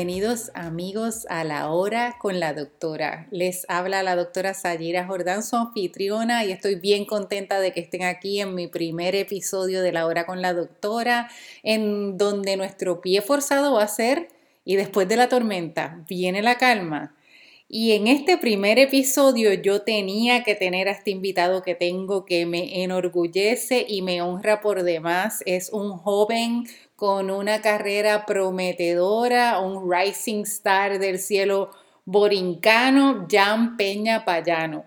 [0.00, 3.26] Bienvenidos amigos a la hora con la doctora.
[3.30, 8.04] Les habla la doctora Sayira Jordán, su anfitriona, y estoy bien contenta de que estén
[8.04, 11.28] aquí en mi primer episodio de la hora con la doctora,
[11.62, 14.28] en donde nuestro pie forzado va a ser,
[14.64, 17.14] y después de la tormenta, viene la calma.
[17.72, 22.44] Y en este primer episodio yo tenía que tener a este invitado que tengo que
[22.44, 25.40] me enorgullece y me honra por demás.
[25.46, 26.64] Es un joven
[26.96, 31.70] con una carrera prometedora, un rising star del cielo
[32.04, 34.84] borincano, Jan Peña Payano.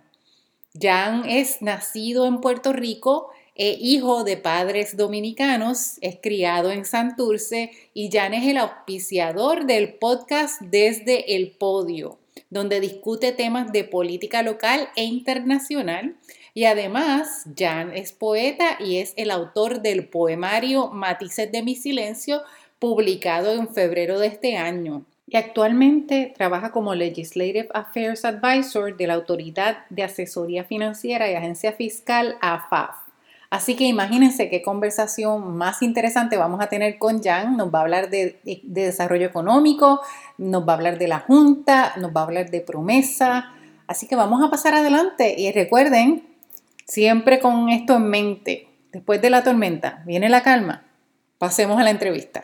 [0.77, 7.71] Jan es nacido en Puerto Rico, e hijo de padres dominicanos, es criado en Santurce
[7.93, 12.17] y Jan es el auspiciador del podcast Desde el Podio,
[12.49, 16.15] donde discute temas de política local e internacional
[16.53, 22.43] y además, Jan es poeta y es el autor del poemario Matices de mi silencio,
[22.77, 25.03] publicado en febrero de este año.
[25.25, 31.71] Y actualmente trabaja como Legislative Affairs Advisor de la Autoridad de Asesoría Financiera y Agencia
[31.71, 33.02] Fiscal AFAF.
[33.53, 37.55] Así que imagínense qué conversación más interesante vamos a tener con Jan.
[37.55, 40.01] Nos va a hablar de, de, desarrollo económico,
[40.37, 43.53] nos va a hablar de la Junta, nos va a hablar de promesa.
[43.85, 46.33] Así que vamos a pasar adelante y recuerden
[46.85, 50.83] Siempre con esto en mente, después de la tormenta, viene la calma.
[51.39, 52.43] Pasemos a la entrevista.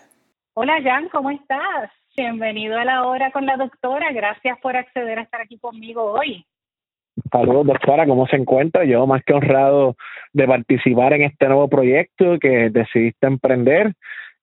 [0.54, 1.92] Hola Jan, ¿cómo estás?
[2.16, 4.12] Bienvenido a la hora con la doctora.
[4.14, 6.46] Gracias por acceder a estar aquí conmigo hoy.
[7.32, 8.84] Saludos, doctora, ¿cómo se encuentra?
[8.86, 9.96] Yo más que honrado
[10.34, 13.94] de participar en este nuevo proyecto que decidiste emprender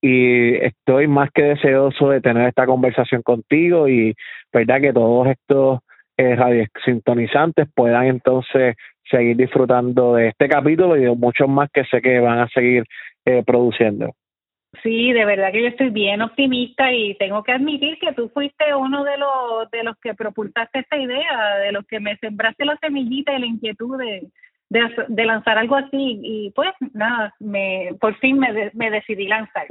[0.00, 4.14] y estoy más que deseoso de tener esta conversación contigo y
[4.52, 5.80] verdad que todos estos
[6.16, 8.76] eh, radiosintonizantes puedan entonces
[9.10, 12.84] seguir disfrutando de este capítulo y de muchos más que sé que van a seguir
[13.24, 14.12] eh, produciendo.
[14.82, 18.74] Sí, de verdad que yo estoy bien optimista y tengo que admitir que tú fuiste
[18.74, 22.76] uno de los de los que propulsaste esta idea, de los que me sembraste la
[22.78, 24.28] semillita y la inquietud de,
[24.68, 29.66] de, lanzar algo así y pues nada, me por fin me, me decidí lanzar.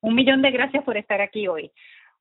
[0.00, 1.70] Un millón de gracias por estar aquí hoy.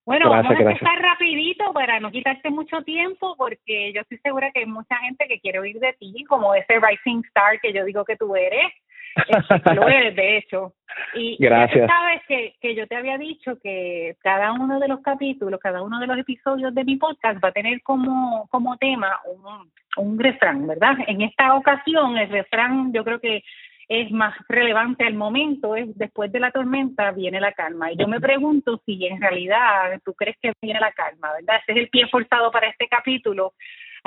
[0.07, 4.61] Bueno, vamos a empezar rapidito para no quitarte mucho tiempo porque yo estoy segura que
[4.61, 8.05] hay mucha gente que quiere oír de ti, como ese rising star que yo digo
[8.05, 8.71] que tú eres.
[9.15, 10.73] Este, lo eres, de hecho.
[11.13, 11.89] Y Gracias.
[11.89, 15.99] sabes que, que yo te había dicho que cada uno de los capítulos, cada uno
[15.99, 20.65] de los episodios de mi podcast va a tener como, como tema un, un refrán,
[20.65, 20.97] ¿verdad?
[21.07, 23.43] En esta ocasión el refrán yo creo que
[23.87, 27.91] es más relevante al momento, es después de la tormenta viene la calma.
[27.91, 31.61] Y yo me pregunto si en realidad tú crees que viene la calma, ¿verdad?
[31.61, 33.53] Ese es el pie forzado para este capítulo.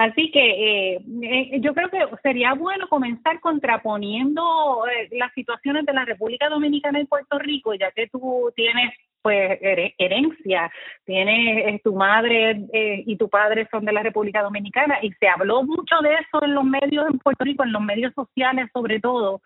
[0.01, 5.93] Así que eh, eh, yo creo que sería bueno comenzar contraponiendo eh, las situaciones de
[5.93, 9.59] la República Dominicana y Puerto Rico, ya que tú tienes pues
[9.99, 10.73] herencia,
[11.05, 15.97] tienes tu madre y tu padre son de la República Dominicana y se habló mucho
[16.03, 19.43] de eso en los medios en Puerto Rico, en los medios sociales sobre todo,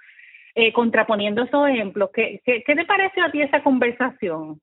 [0.55, 2.11] eh, contraponiendo esos ejemplos.
[2.15, 4.61] ¿Qué, qué, qué te parece a ti esa conversación?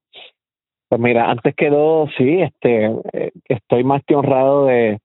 [0.87, 5.01] Pues mira, antes que todo, sí, este, eh, estoy más que honrado de,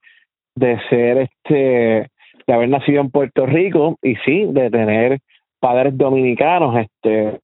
[0.57, 2.09] de ser, este,
[2.47, 5.19] de haber nacido en Puerto Rico y sí, de tener
[5.59, 7.39] padres dominicanos, este,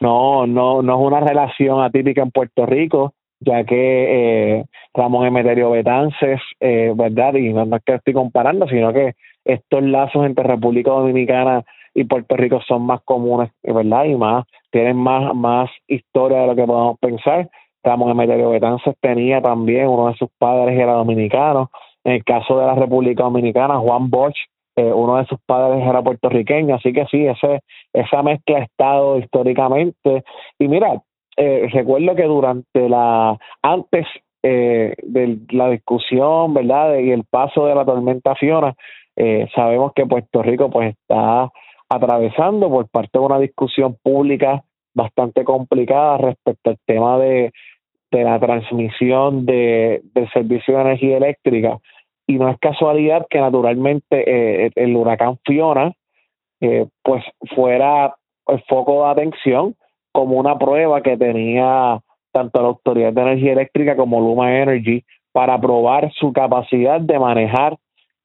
[0.00, 4.64] no, no, no es una relación atípica en Puerto Rico, ya que eh,
[4.94, 7.34] Ramón Emeterio Betances, eh, ¿verdad?
[7.34, 9.14] Y no es que estoy comparando, sino que
[9.44, 11.64] estos lazos entre República Dominicana
[11.94, 14.04] y Puerto Rico son más comunes, ¿verdad?
[14.04, 17.48] Y más, tienen más, más historia de lo que podemos pensar.
[17.82, 21.70] Ramón Emeterio Betances tenía también, uno de sus padres era dominicano.
[22.06, 24.36] En el caso de la República Dominicana, Juan Bosch,
[24.76, 27.62] eh, uno de sus padres era puertorriqueño, así que sí, ese,
[27.92, 30.22] esa mezcla ha estado históricamente.
[30.56, 31.02] Y mira,
[31.36, 34.06] eh, recuerdo que durante la, antes
[34.44, 36.96] eh, de la discusión, ¿verdad?
[37.00, 38.76] y el paso de la tormenta Fiona,
[39.16, 41.50] eh, sabemos que Puerto Rico pues está
[41.88, 44.62] atravesando por parte de una discusión pública
[44.94, 47.50] bastante complicada respecto al tema de,
[48.12, 51.78] de la transmisión de, del servicio de energía eléctrica.
[52.26, 54.24] Y no es casualidad que naturalmente
[54.66, 55.92] eh, el huracán Fiona
[56.60, 57.24] eh, pues
[57.54, 58.16] fuera
[58.48, 59.74] el foco de atención
[60.12, 62.00] como una prueba que tenía
[62.32, 67.76] tanto la Autoridad de Energía Eléctrica como Luma Energy para probar su capacidad de manejar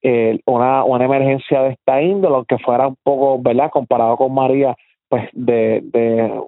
[0.02, 3.70] eh, una, una emergencia de esta índole, aunque fuera un poco, ¿verdad?
[3.70, 4.76] Comparado con María,
[5.10, 6.42] pues de, de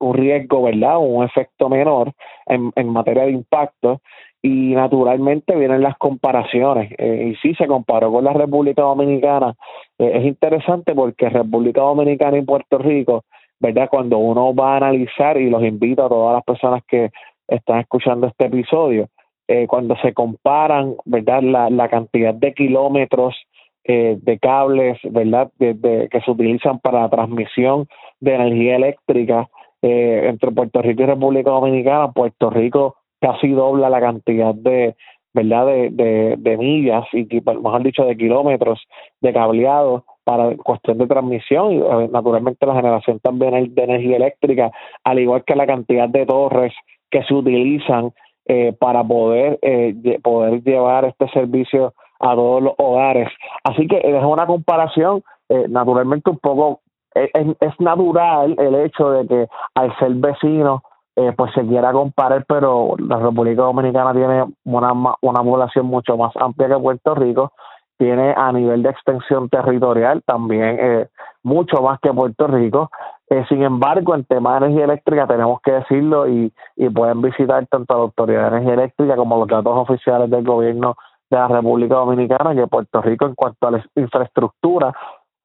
[0.00, 0.98] un riesgo, ¿verdad?
[0.98, 2.12] Un efecto menor
[2.46, 4.00] en, en materia de impacto.
[4.42, 6.92] Y naturalmente vienen las comparaciones.
[6.96, 9.54] Eh, y sí, se comparó con la República Dominicana.
[9.98, 13.24] Eh, es interesante porque República Dominicana y Puerto Rico,
[13.58, 13.88] ¿verdad?
[13.90, 17.10] Cuando uno va a analizar, y los invito a todas las personas que
[17.48, 19.08] están escuchando este episodio.
[19.46, 21.42] Eh, cuando se comparan, ¿verdad?
[21.42, 23.36] La, la cantidad de kilómetros
[23.82, 25.50] de cables, ¿verdad?
[25.58, 27.88] De, que se utilizan para la transmisión
[28.20, 29.48] de energía eléctrica
[29.82, 34.96] entre Puerto Rico y República Dominicana, Puerto Rico casi dobla la cantidad de,
[35.32, 35.66] ¿verdad?
[35.66, 38.80] De, de, millas y, mejor dicho, de kilómetros
[39.20, 44.70] de cableado para cuestión de transmisión y eh, naturalmente la generación también de energía eléctrica,
[45.04, 46.72] al igual que la cantidad de torres
[47.10, 48.12] que se utilizan
[48.46, 53.28] eh, para poder, eh, poder llevar este servicio a todos los hogares.
[53.64, 56.80] Así que es una comparación eh, naturalmente un poco,
[57.14, 60.82] es, es natural el hecho de que al ser vecino
[61.20, 66.34] eh, pues se quiera comparar, pero la República Dominicana tiene una, una población mucho más
[66.36, 67.52] amplia que Puerto Rico,
[67.98, 71.08] tiene a nivel de extensión territorial también eh,
[71.42, 72.90] mucho más que Puerto Rico.
[73.28, 77.66] Eh, sin embargo, en tema de energía eléctrica tenemos que decirlo y, y pueden visitar
[77.66, 80.96] tanto la Autoridad de Energía Eléctrica como los datos oficiales del gobierno
[81.28, 84.94] de la República Dominicana, que Puerto Rico en cuanto a la infraestructura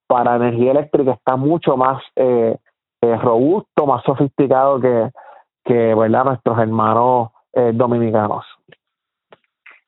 [0.07, 2.57] para energía eléctrica está mucho más eh,
[3.01, 5.09] robusto, más sofisticado que,
[5.65, 6.25] que ¿verdad?
[6.25, 8.45] nuestros hermanos eh, dominicanos.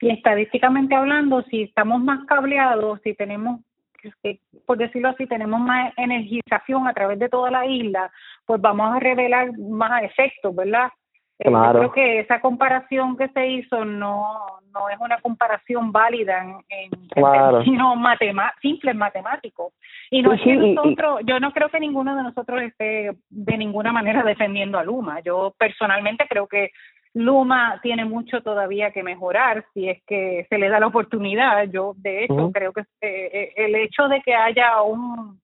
[0.02, 3.62] Y estadísticamente hablando, si estamos más cableados, si tenemos,
[4.66, 8.12] por decirlo así, tenemos más energización a través de toda la isla,
[8.46, 10.90] pues vamos a revelar más efectos, ¿verdad?
[11.40, 14.38] Eh, yo creo que esa comparación que se hizo no,
[14.74, 17.96] no es una comparación válida en, en, términos
[18.60, 19.74] simples matemáticos.
[20.10, 23.92] Y no es que nosotros, yo no creo que ninguno de nosotros esté de ninguna
[23.92, 25.20] manera defendiendo a Luma.
[25.20, 26.72] Yo personalmente creo que
[27.14, 31.64] Luma tiene mucho todavía que mejorar si es que se le da la oportunidad.
[31.70, 35.40] Yo, de hecho, creo que eh, el hecho de que haya un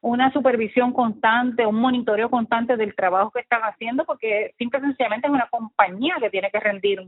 [0.00, 5.26] una supervisión constante, un monitoreo constante del trabajo que están haciendo, porque simple y sencillamente
[5.26, 7.00] es una compañía que tiene que rendir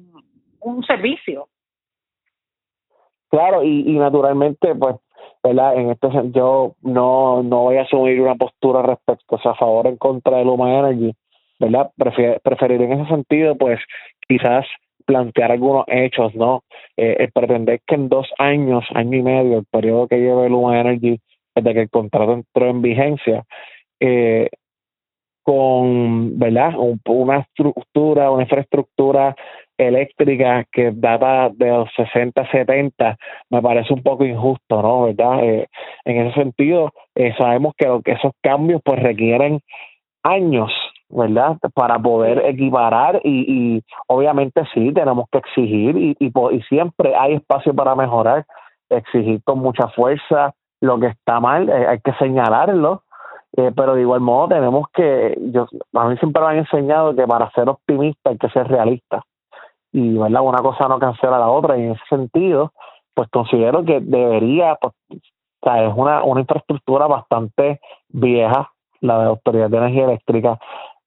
[0.61, 1.49] un, servicio.
[3.29, 4.97] Claro, y, y naturalmente, pues,
[5.43, 5.77] ¿verdad?
[5.77, 9.97] En este yo no, no voy a asumir una postura respecto, a favor o en
[9.97, 11.15] contra de Luma Energy,
[11.59, 11.91] ¿verdad?
[11.97, 13.81] Preferir en ese sentido, pues,
[14.29, 14.67] quizás
[15.07, 16.63] plantear algunos hechos, ¿no?
[16.97, 21.21] Eh, pretender que en dos años, año y medio, el periodo que lleve Luma Energy
[21.55, 23.45] desde que el contrato entró en vigencia,
[24.01, 24.49] eh,
[25.43, 26.75] con verdad
[27.07, 29.35] una estructura, una infraestructura
[29.79, 33.17] eléctrica que data de los 60, 70,
[33.49, 35.05] me parece un poco injusto, ¿no?
[35.05, 35.43] ¿Verdad?
[35.43, 35.67] Eh,
[36.05, 39.61] en ese sentido, eh, sabemos que, que esos cambios pues requieren
[40.23, 40.71] años,
[41.09, 41.57] ¿verdad?
[41.75, 47.35] Para poder equiparar y, y obviamente sí, tenemos que exigir y, y, y siempre hay
[47.35, 48.45] espacio para mejorar,
[48.91, 53.03] exigir con mucha fuerza, lo que está mal, eh, hay que señalarlo,
[53.57, 57.27] eh, pero de igual modo tenemos que, yo, a mí siempre me han enseñado que
[57.27, 59.23] para ser optimista hay que ser realista.
[59.93, 60.43] Y ¿verdad?
[60.43, 62.73] una cosa no cancela la otra, y en ese sentido,
[63.15, 65.17] pues considero que debería, pues, o
[65.63, 70.59] sea, es una, una infraestructura bastante vieja, la de Autoridad de Energía Eléctrica,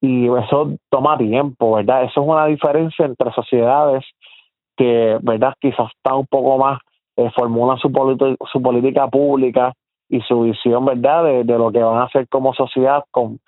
[0.02, 2.04] y eso toma tiempo, ¿verdad?
[2.04, 4.04] Eso es una diferencia entre sociedades
[4.76, 5.54] que, ¿verdad?
[5.62, 6.80] Quizás está un poco más
[7.18, 7.90] eh, formulan su,
[8.52, 9.74] su política pública
[10.10, 13.40] y su visión, ¿verdad?, de, de, lo que van a hacer como sociedad con,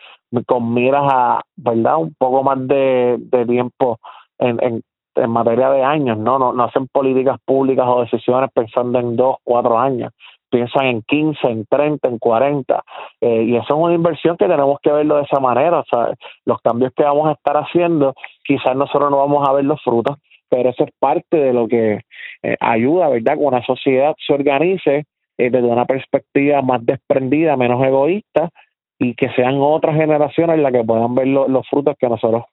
[0.45, 3.99] con miras a, ¿verdad?, un poco más de, de tiempo
[4.39, 4.81] en, en,
[5.15, 6.39] en materia de años, ¿no?
[6.39, 6.53] ¿no?
[6.53, 10.11] No hacen políticas públicas o decisiones pensando en dos, cuatro años,
[10.49, 12.83] piensan en 15, en 30, en 40,
[13.21, 16.13] eh, y eso es una inversión que tenemos que verlo de esa manera, o sea,
[16.45, 20.17] los cambios que vamos a estar haciendo, quizás nosotros no vamos a ver los frutos,
[20.55, 22.01] pero eso es parte de lo que
[22.43, 23.33] eh, ayuda, ¿verdad?
[23.33, 25.05] Que una sociedad se organice
[25.37, 28.49] eh, desde una perspectiva más desprendida, menos egoísta,
[28.97, 32.43] y que sean otras generaciones las que puedan ver los frutos que nosotros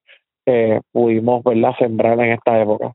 [0.47, 2.93] eh, pudimos, ¿verdad?, sembrar en esta época.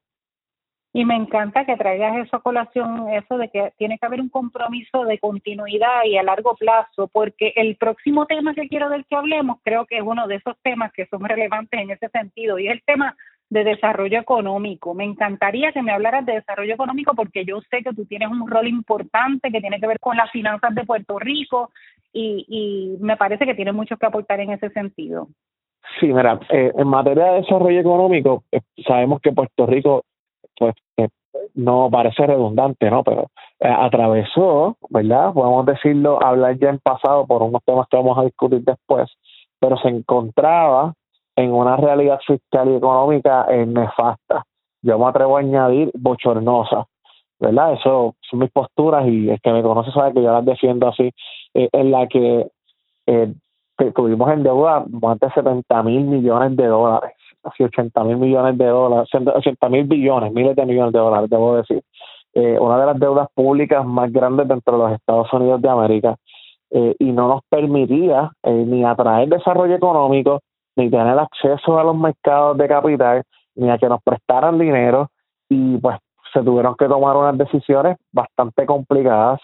[0.92, 5.06] Y me encanta que traigas eso colación, eso de que tiene que haber un compromiso
[5.06, 9.60] de continuidad y a largo plazo, porque el próximo tema que quiero del que hablemos
[9.64, 12.74] creo que es uno de esos temas que son relevantes en ese sentido, y es
[12.74, 13.16] el tema
[13.50, 14.94] de desarrollo económico.
[14.94, 18.50] Me encantaría que me hablaras de desarrollo económico porque yo sé que tú tienes un
[18.50, 21.72] rol importante que tiene que ver con las finanzas de Puerto Rico
[22.12, 25.28] y, y me parece que tienes mucho que aportar en ese sentido.
[26.00, 30.04] Sí, mira, eh, en materia de desarrollo económico, eh, sabemos que Puerto Rico,
[30.58, 31.08] pues, eh,
[31.56, 33.04] no parece redundante, ¿no?
[33.04, 33.28] Pero
[33.60, 35.34] atravesó, ¿verdad?
[35.34, 39.10] Podemos decirlo, hablar ya en pasado por unos temas que vamos a discutir después,
[39.60, 40.94] pero se encontraba
[41.38, 44.44] en una realidad fiscal y económica nefasta.
[44.82, 46.86] Yo me atrevo a añadir bochornosa,
[47.40, 47.74] ¿verdad?
[47.74, 51.12] Eso son mis posturas y el que me conoce sabe que yo las defiendo así,
[51.54, 52.48] eh, en la que
[53.06, 53.34] eh,
[53.96, 57.14] tuvimos en deuda más de 70 mil millones de dólares
[57.48, 61.56] casi 80 mil millones de dólares, 80 mil billones, miles de millones de dólares, debo
[61.56, 61.82] decir.
[62.34, 66.18] Eh, una de las deudas públicas más grandes dentro de los Estados Unidos de América
[66.70, 70.42] eh, y no nos permitía eh, ni atraer desarrollo económico,
[70.78, 73.24] ni tener acceso a los mercados de capital,
[73.56, 75.10] ni a que nos prestaran dinero
[75.50, 75.98] y pues
[76.32, 79.42] se tuvieron que tomar unas decisiones bastante complicadas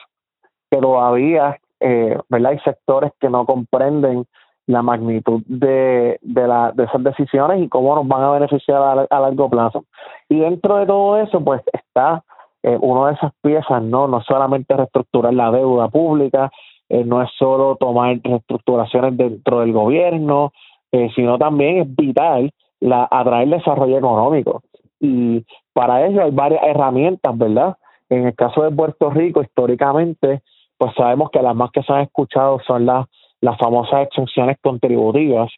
[0.70, 2.52] que todavía, eh, ¿verdad?
[2.52, 4.26] Hay sectores que no comprenden
[4.68, 9.20] la magnitud de, de, la, de esas decisiones y cómo nos van a beneficiar a,
[9.20, 9.86] largo plazo.
[10.30, 12.24] Y dentro de todo eso, pues está
[12.62, 14.08] eh, una de esas piezas, ¿no?
[14.08, 16.52] No solamente reestructurar la deuda pública,
[16.90, 20.54] eh, no es solo tomar reestructuraciones dentro del gobierno,
[20.94, 24.62] eh, sino también es vital la, atraer desarrollo económico.
[25.02, 27.76] Y para ello hay varias herramientas, ¿verdad?
[28.10, 30.42] En el caso de Puerto Rico, históricamente,
[30.78, 33.08] pues sabemos que las más que se han escuchado son las,
[33.42, 35.52] las famosas exenciones contributivas,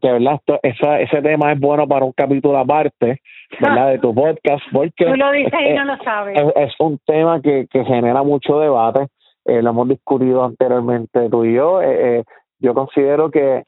[0.00, 3.20] que verdad Esto, esa, ese tema es bueno para un capítulo aparte
[3.60, 6.38] verdad de tu podcast porque tú lo dices y no lo sabes.
[6.56, 9.08] es, un tema que, que genera mucho debate
[9.44, 11.82] eh, lo hemos discutido anteriormente tú y yo.
[11.82, 12.24] Eh, eh,
[12.60, 13.64] yo considero que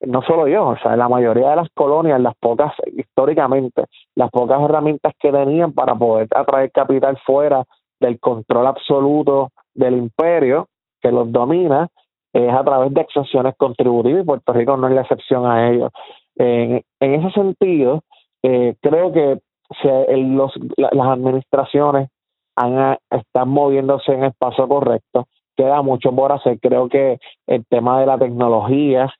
[0.00, 3.84] no solo yo, o sea, la mayoría de las colonias, las pocas, históricamente,
[4.14, 7.64] las pocas herramientas que tenían para poder atraer capital fuera
[8.00, 10.68] del control absoluto del imperio
[11.00, 11.88] que los domina,
[12.32, 15.90] es a través de exenciones contributivas y Puerto Rico no es la excepción a ello.
[16.36, 18.02] En, ese sentido,
[18.42, 19.38] eh, creo que
[19.82, 22.10] los, las administraciones
[22.56, 25.26] han, están moviéndose en el paso correcto.
[25.56, 26.58] Queda mucho por hacer.
[26.60, 29.10] Creo que el tema de la tecnología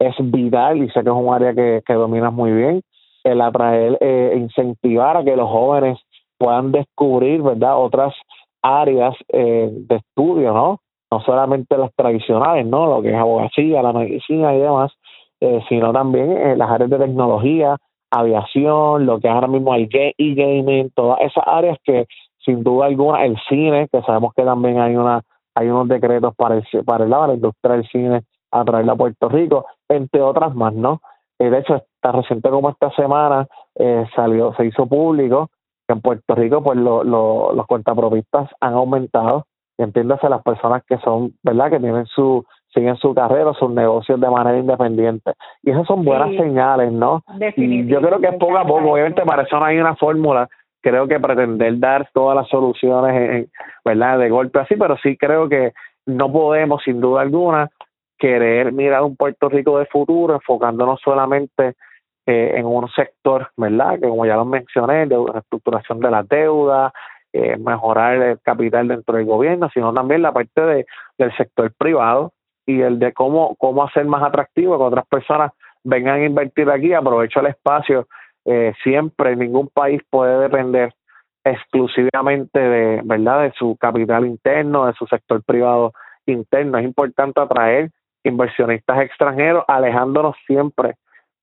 [0.00, 2.82] es vital y sé que es un área que, que dominas muy bien.
[3.22, 5.98] El atraer, eh, incentivar a que los jóvenes
[6.38, 8.14] puedan descubrir, ¿verdad?, otras
[8.62, 10.80] áreas eh, de estudio, ¿no?
[11.10, 12.86] No solamente las tradicionales, ¿no?
[12.86, 14.92] Lo que es abogacía, la medicina y demás,
[15.40, 17.76] eh, sino también eh, las áreas de tecnología,
[18.10, 22.06] aviación, lo que es ahora mismo el e-gaming, todas esas áreas que
[22.44, 25.22] sin duda alguna el cine, que sabemos que también hay una
[25.54, 29.28] hay unos decretos para el, para, el, la industria del cine a traerla a Puerto
[29.28, 31.00] Rico, entre otras más, ¿no?
[31.38, 33.46] de hecho, tan reciente como esta semana
[34.14, 35.48] salió, se hizo público
[35.90, 39.46] en Puerto Rico pues lo, lo, los cuentapropistas han aumentado,
[39.78, 41.70] entiéndase las personas que son, ¿verdad?
[41.70, 45.32] Que tienen su, siguen su carrera, sus negocios de manera independiente.
[45.62, 47.22] Y esas son buenas señales, ¿no?
[47.56, 50.48] Y yo creo que es poco a poco, obviamente para eso no hay una fórmula,
[50.80, 53.48] creo que pretender dar todas las soluciones,
[53.84, 54.18] ¿verdad?
[54.18, 55.72] De golpe así, pero sí creo que
[56.06, 57.70] no podemos, sin duda alguna,
[58.20, 61.74] querer mirar un Puerto Rico de futuro enfocándonos solamente
[62.26, 63.98] eh, en un sector, ¿verdad?
[63.98, 66.92] Que como ya lo mencioné, de reestructuración de la deuda,
[67.32, 70.86] eh, mejorar el capital dentro del gobierno, sino también la parte de,
[71.16, 72.32] del sector privado
[72.66, 76.92] y el de cómo, cómo hacer más atractivo que otras personas vengan a invertir aquí,
[76.92, 78.06] aprovecho el espacio.
[78.44, 80.92] Eh, siempre ningún país puede depender
[81.42, 83.42] exclusivamente de, ¿verdad?
[83.42, 85.92] de su capital interno, de su sector privado
[86.26, 86.78] interno.
[86.78, 87.90] Es importante atraer
[88.24, 90.96] inversionistas extranjeros, alejándonos siempre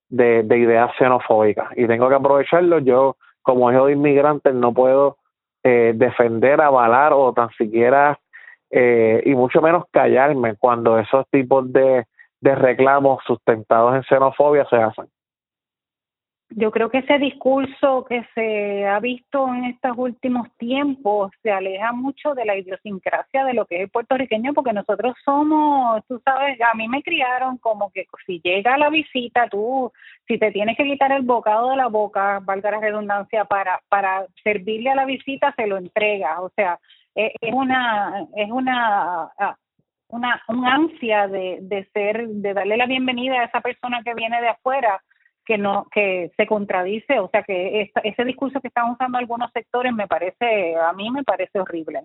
[0.09, 2.79] de, de ideas xenofóbicas y tengo que aprovecharlo.
[2.79, 5.17] Yo, como hijo de inmigrantes, no puedo
[5.63, 8.19] eh, defender, avalar o tan siquiera,
[8.69, 12.05] eh, y mucho menos callarme cuando esos tipos de,
[12.41, 15.07] de reclamos sustentados en xenofobia se hacen
[16.59, 21.91] yo creo que ese discurso que se ha visto en estos últimos tiempos se aleja
[21.91, 26.59] mucho de la idiosincrasia de lo que es el puertorriqueño, porque nosotros somos, tú sabes,
[26.59, 29.91] a mí me criaron como que si llega la visita, tú,
[30.27, 34.25] si te tienes que quitar el bocado de la boca, valga la redundancia, para, para
[34.43, 36.41] servirle a la visita, se lo entrega.
[36.41, 36.79] O sea,
[37.13, 39.31] e, es una, es una
[40.09, 44.41] una, una ansia de, de ser, de darle la bienvenida a esa persona que viene
[44.41, 44.99] de afuera
[45.47, 49.93] que no que se contradice, o sea que ese discurso que están usando algunos sectores
[49.93, 52.03] me parece, a mí me parece horrible.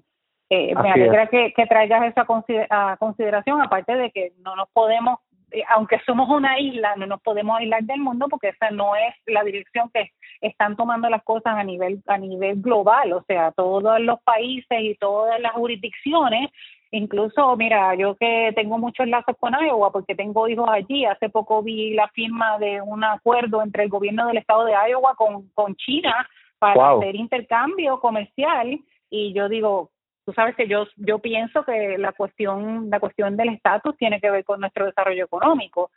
[0.49, 2.25] Eh, me alegra que, que, traigas esa
[2.71, 5.19] a consideración, aparte de que no nos podemos,
[5.51, 9.15] eh, aunque somos una isla, no nos podemos aislar del mundo porque esa no es
[9.27, 13.99] la dirección que están tomando las cosas a nivel a nivel global, o sea, todos
[14.01, 16.51] los países y todas las jurisdicciones
[16.95, 21.63] Incluso, mira, yo que tengo muchos lazos con Iowa porque tengo hijos allí, hace poco
[21.63, 25.75] vi la firma de un acuerdo entre el gobierno del estado de Iowa con, con
[25.77, 28.79] China para hacer intercambio comercial.
[29.09, 29.91] Y yo digo,
[30.27, 34.31] tú sabes que yo yo pienso que la cuestión la cuestión del estatus tiene que
[34.31, 35.91] ver con nuestro desarrollo económico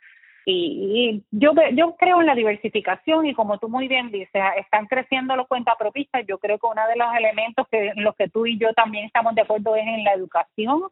[0.48, 5.34] y, yo yo creo en la diversificación y como tú muy bien dices están creciendo
[5.34, 6.24] los cuentapropistas.
[6.26, 9.06] Yo creo que uno de los elementos que en los que tú y yo también
[9.06, 10.82] estamos de acuerdo es en la educación.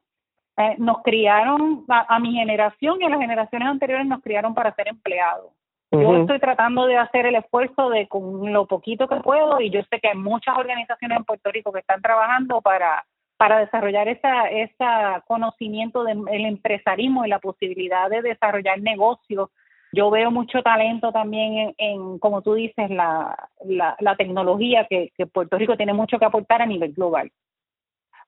[0.57, 4.89] Eh, nos criaron a, mi generación y a las generaciones anteriores nos criaron para ser
[4.89, 5.53] empleados.
[5.93, 9.81] Yo estoy tratando de hacer el esfuerzo de con lo poquito que puedo y yo
[9.89, 13.05] sé que hay muchas organizaciones en Puerto Rico que están trabajando para
[13.37, 19.51] para desarrollar esa, esa conocimiento del empresarismo y la posibilidad de desarrollar negocios.
[19.93, 25.57] Yo veo mucho talento también en, como tú dices, la, la, tecnología que, que Puerto
[25.57, 27.31] Rico tiene mucho que aportar a nivel global.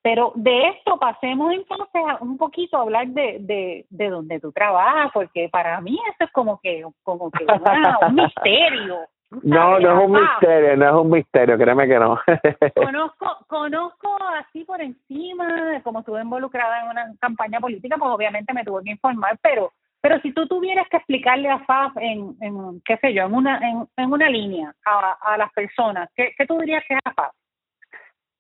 [0.03, 4.53] Pero de esto pasemos entonces a un poquito a hablar de, de, de donde tú
[4.53, 8.99] trabajas, porque para mí eso es como que, como que un misterio.
[9.31, 12.19] No, no es un misterio, no es un misterio, créeme que no.
[12.77, 18.65] conozco, conozco así por encima, como estuve involucrada en una campaña política, pues obviamente me
[18.65, 22.97] tuve que informar, pero pero si tú tuvieras que explicarle a FAF en, en qué
[22.99, 26.59] sé yo, en una en, en una línea a, a las personas, ¿qué, ¿qué tú
[26.59, 27.35] dirías que es FAF?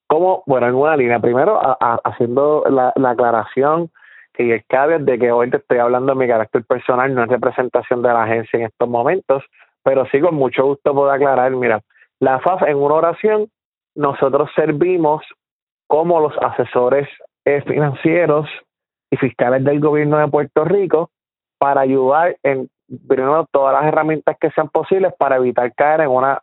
[0.07, 1.61] Como, bueno, en una línea, primero
[2.05, 3.91] haciendo la, la aclaración
[4.39, 7.29] y el cabe de que hoy te estoy hablando de mi carácter personal, no es
[7.29, 9.43] representación de la agencia en estos momentos,
[9.87, 11.81] pero sí con mucho gusto puedo aclarar, mira,
[12.19, 13.49] la FAF en una oración,
[13.95, 15.23] nosotros servimos
[15.87, 17.09] como los asesores
[17.45, 18.49] eh, financieros
[19.13, 21.11] y fiscales del gobierno de Puerto Rico
[21.57, 22.69] para ayudar en
[23.07, 26.43] primero todas las herramientas que sean posibles para evitar caer en una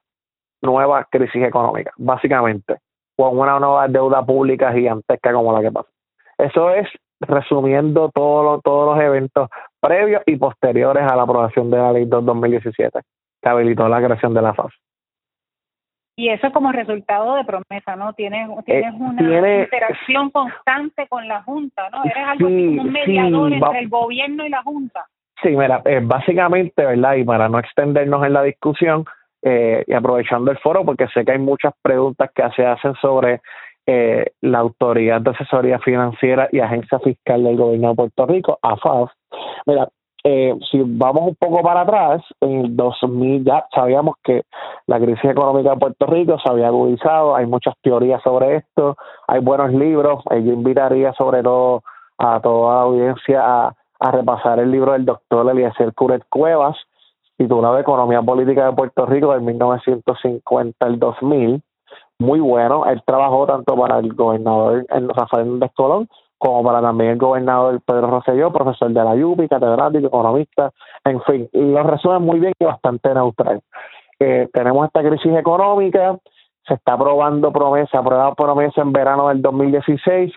[0.61, 2.77] nueva crisis económica, básicamente,
[3.17, 5.89] o en una nueva deuda pública gigantesca como la que pasa.
[6.37, 6.87] Eso es
[7.19, 9.49] resumiendo todos todos los eventos
[9.81, 13.01] previos y posteriores a la aprobación de la ley 2 2017
[13.49, 14.73] habilitó la creación de la FAS.
[16.15, 18.13] Y eso como resultado de promesa, ¿no?
[18.13, 22.03] Tienes, eh, una interacción constante con la Junta, ¿no?
[22.05, 25.05] Eres algo como un mediador entre el gobierno y la Junta.
[25.41, 27.15] Sí, mira, eh, básicamente, ¿verdad?
[27.15, 29.05] Y para no extendernos en la discusión,
[29.41, 33.41] eh, y aprovechando el foro, porque sé que hay muchas preguntas que se hacen sobre
[33.85, 39.11] la Autoridad de Asesoría Financiera y Agencia Fiscal del Gobierno de Puerto Rico, AFAF.
[39.65, 39.89] Mira,
[40.25, 44.43] eh, si vamos un poco para atrás, en 2000 ya sabíamos que
[44.87, 48.95] la crisis económica de Puerto Rico se había agudizado, hay muchas teorías sobre esto,
[49.27, 51.83] hay buenos libros, eh, yo invitaría sobre todo
[52.17, 53.75] a toda la audiencia a,
[54.11, 56.75] repasar el libro del doctor Eliezer Curet Cuevas,
[57.37, 61.61] titulado Economía Política de Puerto Rico del 1950 al 2000,
[62.19, 66.09] muy bueno, él trabajó tanto para el gobernador Rafael Méndez Colón
[66.43, 70.71] como para también el gobernador Pedro Rosselló, profesor de la UPI, catedrático, economista,
[71.05, 73.61] en fin, lo resume muy bien y bastante neutral.
[74.19, 76.17] Eh, tenemos esta crisis económica,
[76.67, 80.33] se está aprobando promesa, aprobada promesa en verano del 2016,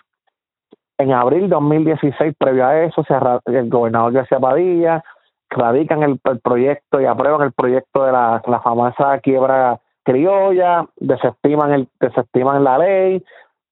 [0.99, 3.15] en abril 2016, previo a eso, se
[3.47, 5.03] el gobernador García Padilla
[5.51, 11.89] radican el, proyecto y aprueban el proyecto de la, la famosa quiebra criolla, desestiman el
[11.99, 13.25] desestiman la ley,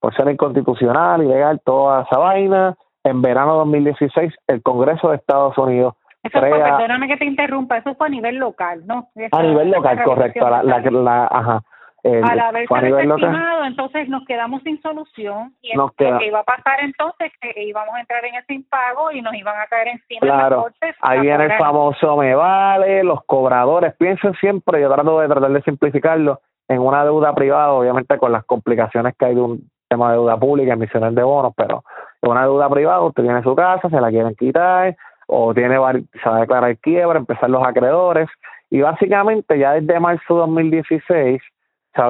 [0.05, 2.77] por ser inconstitucional, ilegal, toda esa vaina.
[3.05, 7.79] En verano de 2016, el Congreso de Estados Unidos eso fue, perdóname que te interrumpa,
[7.79, 9.09] eso fue a nivel local, ¿no?
[9.33, 10.49] a nivel local, correcto.
[10.49, 11.63] La, la, la, ajá.
[12.05, 17.33] Al haberse desestimado, entonces nos quedamos sin solución y lo que iba a pasar entonces
[17.41, 20.67] que íbamos a entrar en ese impago y nos iban a caer encima claro,
[21.01, 25.63] ahí viene el famoso me vale, los cobradores, piensen siempre, yo trato de tratar de
[25.63, 30.17] simplificarlo, en una deuda privada, obviamente con las complicaciones que hay de un tema de
[30.17, 31.85] deuda pública, emisiones de bonos, pero
[32.23, 36.37] una deuda privada usted tiene su casa, se la quieren quitar, o tiene se va
[36.37, 38.29] a declarar quiebra, empezar los acreedores,
[38.71, 41.43] y básicamente ya desde marzo de 2016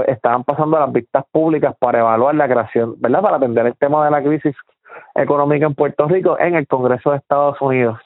[0.07, 3.20] estaban pasando las vistas públicas para evaluar la creación, ¿verdad?
[3.20, 4.57] Para atender el tema de la crisis
[5.14, 7.99] económica en Puerto Rico en el Congreso de Estados Unidos.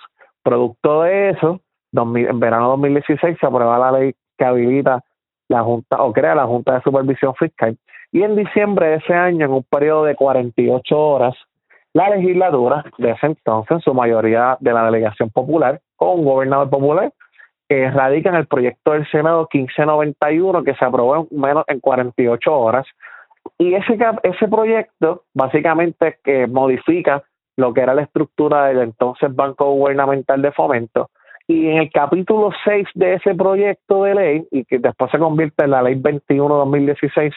[0.42, 1.60] Producto de eso,
[1.92, 5.04] en verano de 2016 se aprueba la ley que habilita
[5.48, 7.78] la Junta o crea la Junta de Supervisión Fiscal
[8.12, 11.34] y en diciembre de ese año, en un periodo de 48 horas,
[11.92, 16.70] la legislatura de ese entonces, en su mayoría de la delegación popular, con un gobernador
[16.70, 17.12] popular,
[17.68, 22.58] que radica en el proyecto del Senado 1591 que se aprobó en menos en 48
[22.58, 22.86] horas.
[23.58, 27.22] Y ese, ese proyecto básicamente que modifica
[27.56, 31.10] lo que era la estructura del entonces Banco Gubernamental de Fomento.
[31.46, 35.64] Y en el capítulo 6 de ese proyecto de ley, y que después se convierte
[35.64, 37.32] en la ley 21-2016,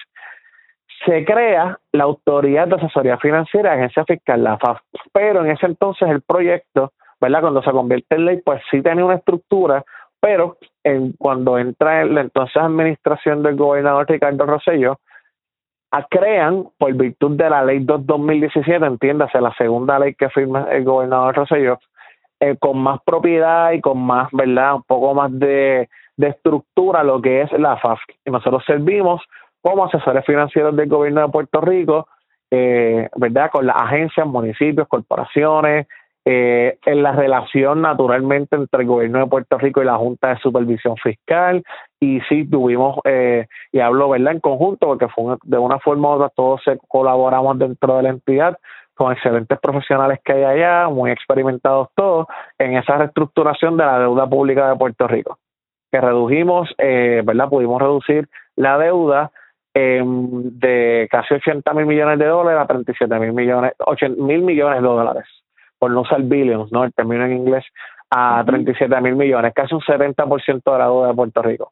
[1.06, 4.80] se crea la Autoridad de Asesoría Financiera, Agencia Fiscal, la FAF.
[5.12, 7.42] Pero en ese entonces el proyecto, ¿verdad?
[7.42, 9.84] Cuando se convierte en ley, pues sí tenía una estructura,
[10.20, 15.00] pero en, cuando entra en la entonces administración del gobernador Ricardo Rosselló,
[16.10, 20.86] crean, por virtud de la ley 2 2017, entiéndase, la segunda ley que firma el
[20.86, 21.80] gobernador Rosselló,
[22.40, 24.76] eh, con más propiedad y con más, ¿verdad?
[24.76, 28.00] Un poco más de, de estructura lo que es la FAF.
[28.26, 29.22] Y nosotros servimos
[29.62, 32.08] como asesores financieros del gobierno de Puerto Rico,
[32.50, 33.52] eh, ¿verdad?
[33.52, 35.88] Con las agencias, municipios, corporaciones
[36.24, 40.38] eh, en la relación naturalmente entre el gobierno de Puerto Rico y la Junta de
[40.38, 41.64] Supervisión Fiscal
[42.00, 46.12] y sí tuvimos, eh, y hablo verdad en conjunto porque fue de una forma u
[46.12, 48.56] otra todos colaboramos dentro de la entidad
[48.94, 52.28] con excelentes profesionales que hay allá, muy experimentados todos,
[52.60, 55.40] en esa reestructuración de la deuda pública de Puerto Rico,
[55.92, 57.50] que redujimos, eh, ¿verdad?
[57.50, 59.32] Pudimos reducir la deuda
[59.74, 64.88] de casi 80 mil millones de dólares a 37 mil millones, 80 mil millones de
[64.88, 65.26] dólares
[65.80, 66.84] por no usar billions, ¿no?
[66.84, 67.66] El término en inglés,
[68.12, 71.72] a 37 mil millones, casi un 70% de la deuda de Puerto Rico.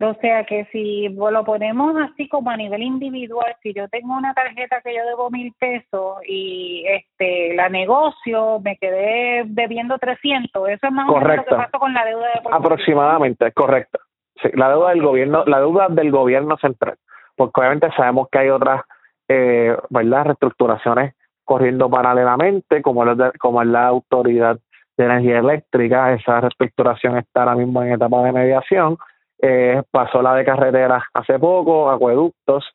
[0.00, 4.32] O sea que si lo ponemos así como a nivel individual, si yo tengo una
[4.32, 10.86] tarjeta que yo debo mil pesos y este la negocio, me quedé debiendo 300, eso
[10.86, 13.98] es más o menos lo que pasó con la deuda de Puerto Aproximadamente, correcto.
[14.40, 16.96] Sí, la deuda del gobierno, la deuda del gobierno central,
[17.38, 18.82] porque obviamente sabemos que hay otras,
[19.28, 20.24] eh, ¿verdad?
[20.26, 23.04] Reestructuraciones corriendo paralelamente, como,
[23.38, 24.58] como es la Autoridad
[24.98, 28.98] de Energía Eléctrica, esa reestructuración está ahora mismo en etapa de mediación,
[29.40, 32.68] eh, pasó la de carreteras hace poco, acueductos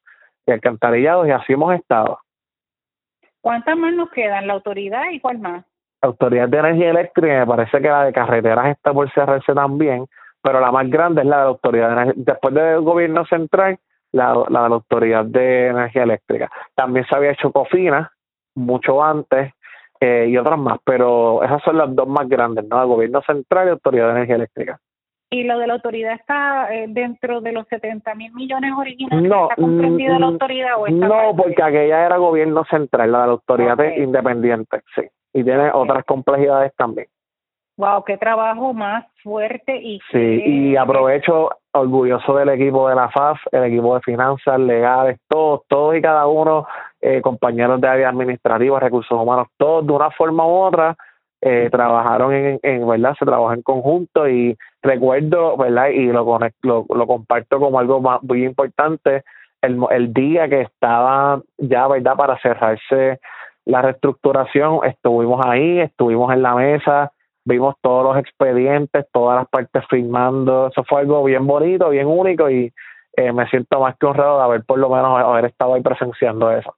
[0.48, 2.20] y alcantarillados, y así hemos estado.
[3.42, 4.48] ¿Cuántas más nos quedan?
[4.48, 5.66] ¿La autoridad y cuál más?
[6.02, 10.08] La Autoridad de Energía Eléctrica, me parece que la de carreteras está por cerrarse también,
[10.42, 12.24] pero la más grande es la de la Autoridad de Energía.
[12.26, 13.78] Después del gobierno central,
[14.14, 16.50] la, la de la Autoridad de Energía Eléctrica.
[16.76, 18.12] También se había hecho COFINA,
[18.56, 19.52] mucho antes
[20.00, 22.82] eh, y otras más, pero esas son las dos más grandes, ¿no?
[22.82, 24.80] El gobierno central y Autoridad de Energía Eléctrica.
[25.32, 29.28] ¿Y lo de la autoridad está eh, dentro de los 70 mil millones originales?
[29.28, 33.22] No, ¿Está comprendida la mm, autoridad o está No, porque aquella era gobierno central, la
[33.22, 35.02] de la autoridad independiente, sí.
[35.34, 37.08] Y tiene otras complejidades también.
[37.78, 43.40] Wow, qué trabajo más fuerte y sí y aprovecho orgulloso del equipo de la FAF,
[43.52, 46.68] el equipo de finanzas, legales, todos, todos y cada uno,
[47.02, 50.96] eh, compañeros de área administrativa, recursos humanos, todos de una forma u otra
[51.42, 56.86] eh, trabajaron en, en, verdad, se trabajó en conjunto y recuerdo, verdad, y lo, lo,
[56.88, 59.24] lo comparto como algo muy importante,
[59.62, 63.20] el, el día que estaba ya, verdad, para cerrarse
[63.66, 67.12] la reestructuración, estuvimos ahí, estuvimos en la mesa,
[67.46, 72.50] vimos todos los expedientes, todas las partes firmando, eso fue algo bien bonito, bien único
[72.50, 72.74] y
[73.16, 76.52] eh, me siento más que honrado de haber por lo menos haber estado ahí presenciando
[76.52, 76.76] eso.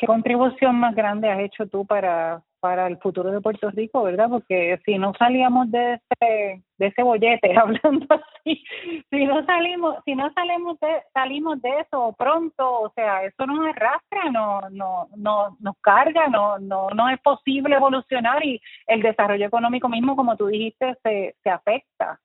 [0.00, 4.28] ¿Qué contribución más grande has hecho tú para, para el futuro de Puerto Rico, verdad?
[4.28, 8.62] Porque si no salíamos de ese, de ese bollete, hablando así,
[9.10, 13.66] si no salimos, si no salimos de, salimos de eso pronto, o sea, eso nos
[13.66, 19.46] arrastra, no, no, no, nos carga, no, no, no es posible evolucionar y el desarrollo
[19.46, 22.20] económico mismo, como tú dijiste, se, se afecta.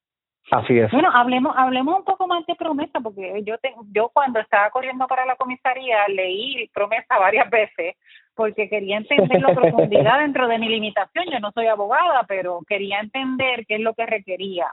[0.51, 0.91] Así es.
[0.91, 5.07] Bueno, hablemos, hablemos un poco más de promesa, porque yo te, yo cuando estaba corriendo
[5.07, 7.95] para la comisaría leí promesa varias veces,
[8.35, 11.25] porque quería entender la profundidad dentro de mi limitación.
[11.31, 14.67] Yo no soy abogada, pero quería entender qué es lo que requería.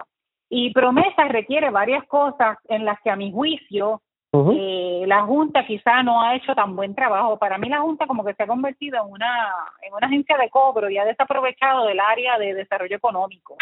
[0.48, 4.02] Y promesa requiere varias cosas en las que a mi juicio
[4.34, 7.38] eh, la Junta quizá no ha hecho tan buen trabajo.
[7.38, 9.50] Para mí la Junta como que se ha convertido en una,
[9.82, 13.56] en una agencia de cobro y ha desaprovechado del área de desarrollo económico.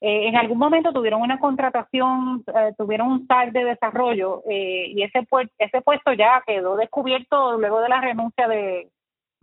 [0.00, 5.26] Eh, en algún momento tuvieron una contratación, eh, tuvieron un SAR de desarrollo y ese,
[5.58, 8.88] ese puesto ya quedó descubierto luego de la renuncia de,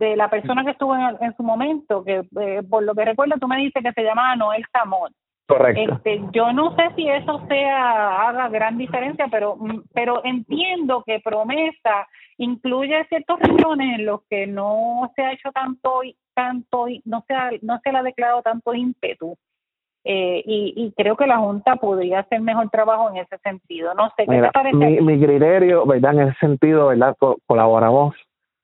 [0.02, 2.24] de la persona que estuvo en, en su momento, que
[2.68, 5.12] por lo que recuerdo tú me dices que se llama Noel Samón.
[5.46, 5.94] Correcto.
[5.94, 11.20] Este, yo no sé si eso sea haga gran diferencia, pero mm, pero entiendo que
[11.20, 16.00] promesa incluye ciertos regiones en los que no se ha hecho tanto
[16.34, 19.36] tanto no se ha, no se le ha declarado tanto ímpetu.
[20.04, 23.94] Eh, y, y, creo que la Junta podría hacer mejor trabajo en ese sentido.
[23.94, 24.76] No sé, ¿qué te parece?
[24.76, 26.14] Mi, mi criterio, ¿verdad?
[26.14, 27.14] En ese sentido, ¿verdad?
[27.46, 28.12] colaboramos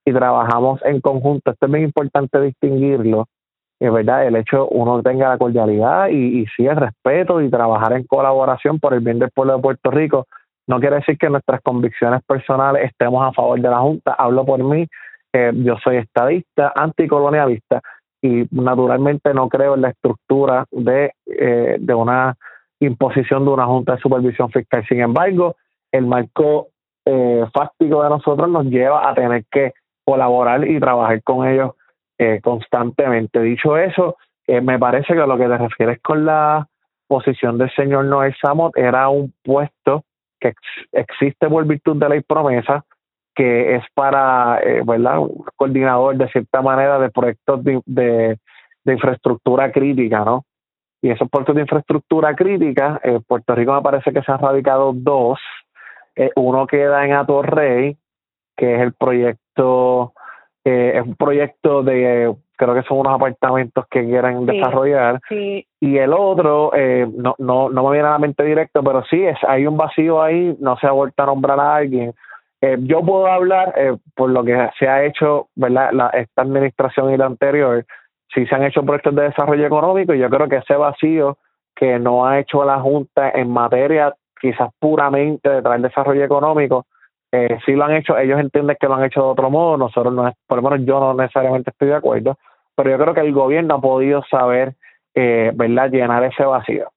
[0.09, 1.51] y trabajamos en conjunto.
[1.51, 3.27] Esto es muy importante distinguirlo
[3.81, 7.93] es verdad, el hecho uno tenga la cordialidad y, y sí el respeto y trabajar
[7.93, 10.27] en colaboración por el bien del pueblo de Puerto Rico,
[10.67, 14.15] no quiere decir que nuestras convicciones personales estemos a favor de la Junta.
[14.19, 14.87] Hablo por mí,
[15.33, 17.81] yo soy estadista, anticolonialista
[18.21, 22.35] y naturalmente no creo en la estructura de, eh, de una
[22.81, 24.85] imposición de una Junta de Supervisión Fiscal.
[24.89, 25.55] Sin embargo,
[25.93, 26.69] el marco
[27.07, 29.73] eh, fáctico de nosotros nos lleva a tener que
[30.09, 31.73] colaborar y trabajar con ellos
[32.17, 33.43] eh, constantemente.
[33.43, 34.17] Dicho eso,
[34.47, 36.67] eh, me parece que lo que te refieres con la
[37.07, 40.05] posición del señor Noel Samot era un puesto
[40.41, 40.55] que
[40.93, 42.87] existe por virtud de ley promesa,
[43.35, 48.39] que es para, eh, ¿verdad?, un coordinador de cierta manera de proyectos de, de,
[48.87, 50.47] infraestructura crítica, ¿no?
[51.03, 54.95] Y esos puestos de infraestructura crítica, en Puerto Rico me parece que se han radicado
[54.95, 55.39] dos.
[56.35, 57.99] uno queda en Atorrey,
[58.59, 60.13] que es el proyecto
[60.65, 65.21] es un proyecto de creo que son unos apartamentos que quieren desarrollar.
[65.31, 69.25] Y el otro, eh, no, no, no me viene a la mente directo, pero sí,
[69.25, 72.13] es, hay un vacío ahí, no se ha vuelto a nombrar a alguien.
[72.61, 75.93] Eh, yo puedo hablar eh, por lo que se ha hecho, ¿verdad?
[75.93, 77.87] La, esta administración y la anterior,
[78.35, 81.39] sí se han hecho proyectos de desarrollo económico y yo creo que ese vacío
[81.77, 86.87] que no ha hecho la Junta en materia quizás puramente de traer desarrollo económico,
[87.33, 90.13] eh, sí lo han hecho, ellos entienden que lo han hecho de otro modo, nosotros
[90.15, 92.39] no, por lo menos yo no necesariamente estoy de acuerdo,
[92.75, 94.75] pero yo creo que el gobierno ha podido saber,
[95.15, 96.91] eh, ¿verdad?, llenar ese vacío,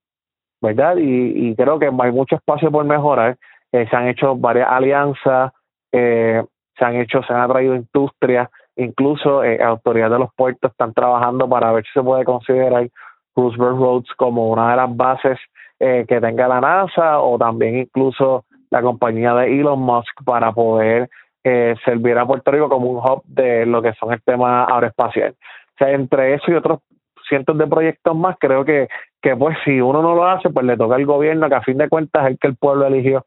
[0.61, 0.97] ¿verdad?
[0.97, 3.37] Y, y creo que hay mucho espacio por mejorar,
[3.71, 5.51] eh, se han hecho varias alianzas,
[5.91, 6.43] eh,
[6.77, 11.47] se han hecho, se han atraído industrias, incluso eh, autoridades de los puertos están trabajando
[11.47, 12.87] para ver si se puede considerar
[13.35, 15.39] Roosevelt Roads como una de las bases
[15.79, 21.09] eh, que tenga la NASA o también incluso la compañía de Elon Musk para poder
[21.43, 25.31] eh, servir a Puerto Rico como un hub de lo que son el tema aeroespacial.
[25.31, 26.79] O sea, entre eso y otros
[27.27, 28.87] cientos de proyectos más, creo que,
[29.21, 31.77] que pues si uno no lo hace, pues le toca al gobierno, que a fin
[31.77, 33.25] de cuentas es el que el pueblo eligió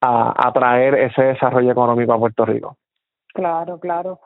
[0.00, 2.76] a, a traer ese desarrollo económico a Puerto Rico.
[3.34, 4.20] Claro, claro.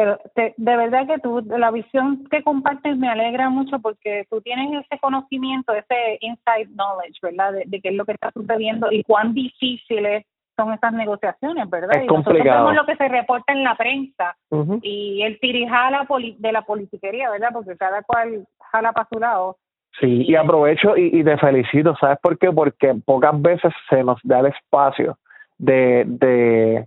[0.00, 4.82] Pero de verdad que tú, la visión que compartes me alegra mucho porque tú tienes
[4.82, 7.52] ese conocimiento, ese inside knowledge, ¿verdad?
[7.66, 10.24] De, qué es lo que está sucediendo y cuán difíciles
[10.56, 11.98] son esas negociaciones, ¿verdad?
[11.98, 12.38] Es y complicado.
[12.38, 14.36] nosotros vemos lo que se reporta en la prensa
[14.80, 16.06] y el tirijala
[16.38, 17.50] de la politiquería, ¿verdad?
[17.52, 19.58] Porque cada cual jala para su lado.
[20.00, 22.50] Sí, y aprovecho y, y te felicito, ¿sabes por qué?
[22.50, 25.18] Porque pocas veces se nos da el espacio
[25.58, 26.86] de, de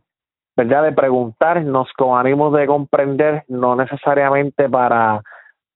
[0.55, 0.83] ¿verdad?
[0.83, 5.21] De preguntarnos con ánimo de comprender, no necesariamente para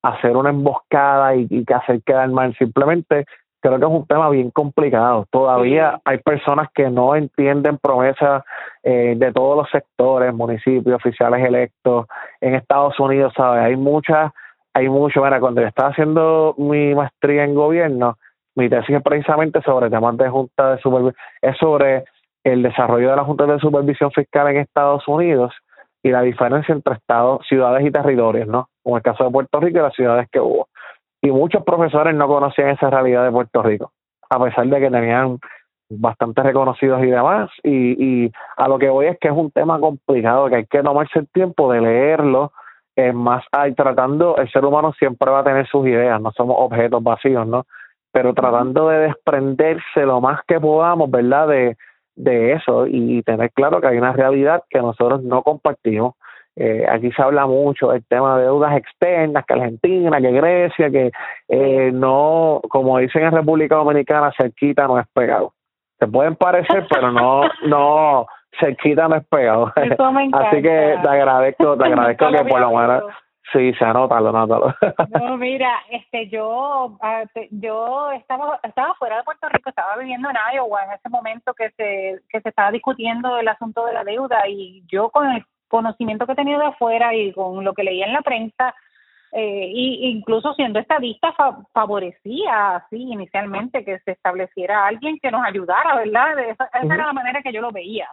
[0.03, 3.25] hacer una emboscada y, y hacer quedar mal, simplemente
[3.59, 5.25] creo que es un tema bien complicado.
[5.31, 8.43] Todavía hay personas que no entienden promesas
[8.83, 12.05] eh, de todos los sectores, municipios, oficiales electos
[12.41, 13.63] en Estados Unidos, ¿sabes?
[13.63, 14.31] Hay muchas,
[14.73, 15.23] hay mucho.
[15.23, 18.17] Mira, cuando yo estaba haciendo mi maestría en gobierno,
[18.55, 22.05] mi tesis es precisamente sobre temas de junta de supervisión, es sobre
[22.51, 25.53] el desarrollo de la Junta de Supervisión Fiscal en Estados Unidos
[26.01, 28.69] y la diferencia entre estados, ciudades y territorios, ¿no?
[28.83, 30.69] Como el caso de Puerto Rico y las ciudades que hubo.
[31.21, 33.91] Y muchos profesores no conocían esa realidad de Puerto Rico,
[34.29, 35.39] a pesar de que tenían
[35.89, 37.49] bastante reconocidos y demás.
[37.63, 40.81] Y, y a lo que voy es que es un tema complicado, que hay que
[40.81, 42.53] tomarse el tiempo de leerlo,
[42.95, 46.55] eh, más hay tratando, el ser humano siempre va a tener sus ideas, no somos
[46.59, 47.65] objetos vacíos, ¿no?
[48.13, 51.47] Pero tratando de desprenderse lo más que podamos, ¿verdad?
[51.49, 51.77] De,
[52.17, 56.15] de eso y tener claro que hay una realidad que nosotros no compartimos.
[56.55, 61.11] Eh, aquí se habla mucho del tema de deudas externas, que Argentina, que Grecia, que
[61.47, 65.53] eh, no, como dicen en República Dominicana, cerquita no es pegado.
[65.99, 68.25] Se pueden parecer, pero no, no,
[68.59, 69.71] cerquita no es pegado.
[70.33, 73.03] Así que te agradezco, te agradezco que por lo menos
[73.51, 74.73] Sí, se anótalo, anótalo.
[75.19, 80.35] No, mira, este, yo, ah, yo estaba, estaba fuera de Puerto Rico, estaba viviendo en
[80.55, 84.47] Iowa en ese momento que se, que se estaba discutiendo el asunto de la deuda
[84.47, 88.05] y yo con el conocimiento que he tenido de afuera y con lo que leía
[88.05, 88.75] en la prensa,
[89.31, 91.33] eh, y incluso siendo estadista
[91.73, 96.39] favorecía así inicialmente que se estableciera alguien que nos ayudara, ¿verdad?
[96.39, 98.09] esa, esa era la manera que yo lo veía.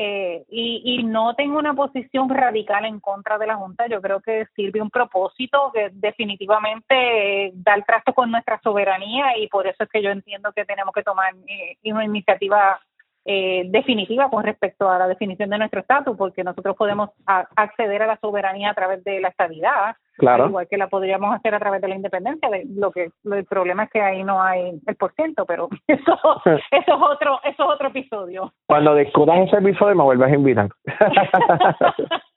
[0.00, 3.88] Eh, y, y no tengo una posición radical en contra de la Junta.
[3.88, 9.36] Yo creo que sirve un propósito que definitivamente eh, da el trato con nuestra soberanía
[9.36, 12.78] y por eso es que yo entiendo que tenemos que tomar eh, una iniciativa
[13.24, 18.06] eh, definitiva con respecto a la definición de nuestro estatus, porque nosotros podemos acceder a
[18.06, 20.48] la soberanía a través de la estabilidad, claro.
[20.48, 22.48] igual que la podríamos hacer a través de la independencia.
[22.50, 26.62] De, lo que el problema es que ahí no hay el porciento, pero eso, eso
[26.70, 28.52] es otro eso es otro episodio.
[28.66, 30.68] Cuando discutas ese episodio me vuelves a invitar.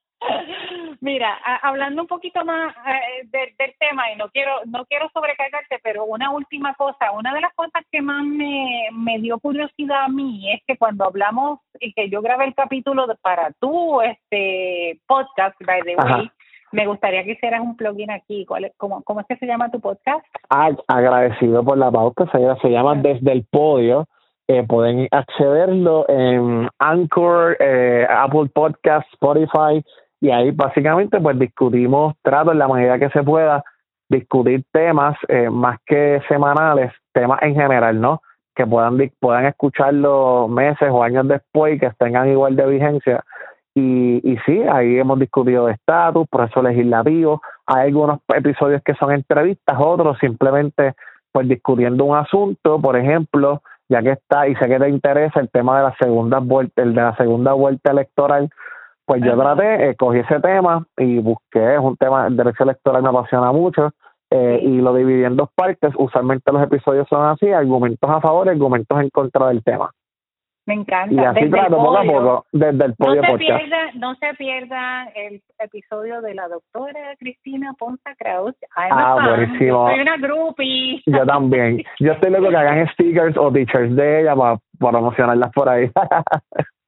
[1.01, 6.05] Mira, hablando un poquito más eh, del tema y no quiero no quiero sobrecargarte, pero
[6.05, 10.53] una última cosa, una de las cosas que más me, me dio curiosidad a mí
[10.53, 15.81] es que cuando hablamos y que yo grabé el capítulo para tu este podcast, by
[15.81, 16.31] the way,
[16.71, 18.45] me gustaría que hicieras un plugin aquí.
[18.45, 20.25] ¿Cuál es, cómo, ¿Cómo es que se llama tu podcast?
[20.49, 24.07] Ah, agradecido por la pauta, se, se llama Desde el Podio.
[24.47, 29.81] Eh, pueden accederlo en Anchor, eh, Apple Podcast, Spotify,
[30.19, 33.63] y ahí básicamente pues discutimos, trato en la medida que se pueda,
[34.09, 38.21] discutir temas eh, más que semanales, temas en general, ¿no?
[38.53, 43.23] Que puedan, puedan escucharlo meses o años después y que tengan igual de vigencia.
[43.73, 49.11] Y, y sí, ahí hemos discutido de estatus, proceso legislativo, hay algunos episodios que son
[49.13, 50.93] entrevistas, otros simplemente
[51.31, 55.49] pues discutiendo un asunto, por ejemplo, ya que está, y sé que te interesa el
[55.49, 58.49] tema de la segunda vuelta, el de la segunda vuelta electoral,
[59.05, 63.03] Pues yo traté, eh, cogí ese tema y busqué, es un tema, el derecho electoral
[63.03, 63.91] me apasiona mucho,
[64.29, 65.93] eh, y lo dividí en dos partes.
[65.97, 69.91] Usualmente los episodios son así, argumentos a favor y argumentos en contra del tema.
[70.65, 71.13] Me encanta.
[71.13, 75.03] Y así trato poco a poco, desde el podio no se pierda, No se pierda
[75.15, 78.55] el episodio de la doctora Cristina Ponza Kraus.
[78.75, 79.89] ah, buenísimo.
[79.89, 81.01] soy una groupie.
[81.05, 81.83] Yo también.
[81.99, 85.89] Yo estoy loco que hagan stickers o teachers de ella para, para promocionarlas por ahí.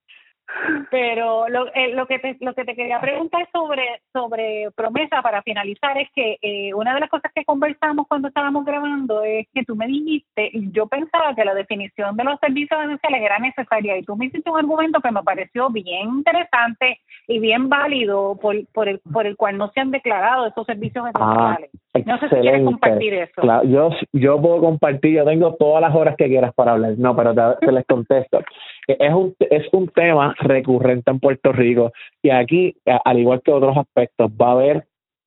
[0.90, 5.42] Pero lo, eh, lo que te, lo que te quería preguntar sobre sobre promesa para
[5.42, 9.64] finalizar es que eh, una de las cosas que conversamos cuando estábamos grabando es que
[9.64, 14.04] tú me dijiste yo pensaba que la definición de los servicios esenciales era necesaria y
[14.04, 18.88] tú me hiciste un argumento que me pareció bien interesante y bien válido por por
[18.88, 21.58] el por el cual no se han declarado esos servicios ah,
[21.94, 22.22] esenciales.
[22.22, 23.42] no sé si quieres compartir eso.
[23.66, 26.94] yo yo puedo compartir, yo tengo todas las horas que quieras para hablar.
[26.98, 28.40] No, pero te, te les contesto.
[28.88, 31.94] Es un es un tema recurrente en Puerto Rico.
[32.22, 34.84] Y aquí, al igual que otros aspectos, va a haber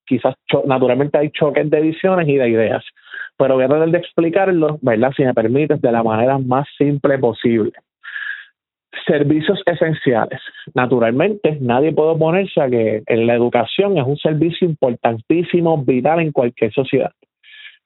[0.06, 2.84] quizás, naturalmente hay choques de visiones y de ideas,
[3.36, 5.12] pero voy a tratar de explicarlo, ¿verdad?
[5.16, 7.72] Si me permites, de la manera más simple posible.
[9.04, 10.40] Servicios esenciales.
[10.74, 16.72] Naturalmente, nadie puede oponerse a que la educación es un servicio importantísimo, vital en cualquier
[16.72, 17.12] sociedad.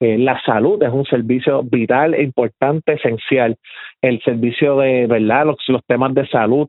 [0.00, 3.56] Eh, la salud es un servicio vital, importante, esencial.
[4.00, 5.46] El servicio de, ¿verdad?
[5.46, 6.68] Los, los temas de salud,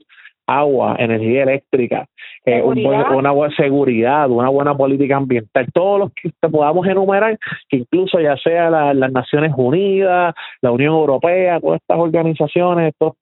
[0.59, 2.07] agua, energía eléctrica,
[2.45, 7.37] eh, una buena seguridad, una buena política ambiental, todos los que podamos enumerar,
[7.69, 13.15] que incluso ya sea las Naciones Unidas, la Unión Europea, todas estas organizaciones, todos,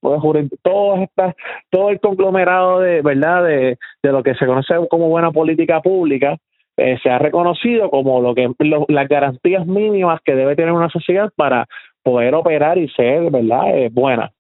[0.61, 1.35] todas estas,
[1.69, 6.37] todo el conglomerado de verdad de, de lo que se conoce como buena política pública,
[6.79, 8.49] eh, se ha reconocido como lo que
[8.87, 11.67] las garantías mínimas que debe tener una sociedad para
[12.03, 14.31] poder operar y ser verdad eh, buena.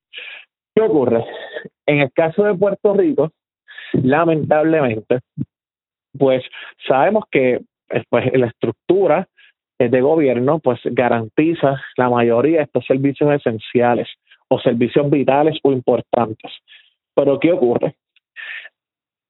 [0.79, 1.25] ¿Qué ocurre?
[1.85, 3.33] En el caso de Puerto Rico,
[3.91, 5.19] lamentablemente,
[6.17, 6.41] pues
[6.87, 7.59] sabemos que
[8.09, 9.27] pues, la estructura
[9.77, 14.07] de gobierno pues garantiza la mayoría de estos servicios esenciales
[14.47, 16.49] o servicios vitales o importantes.
[17.13, 17.95] Pero ¿qué ocurre?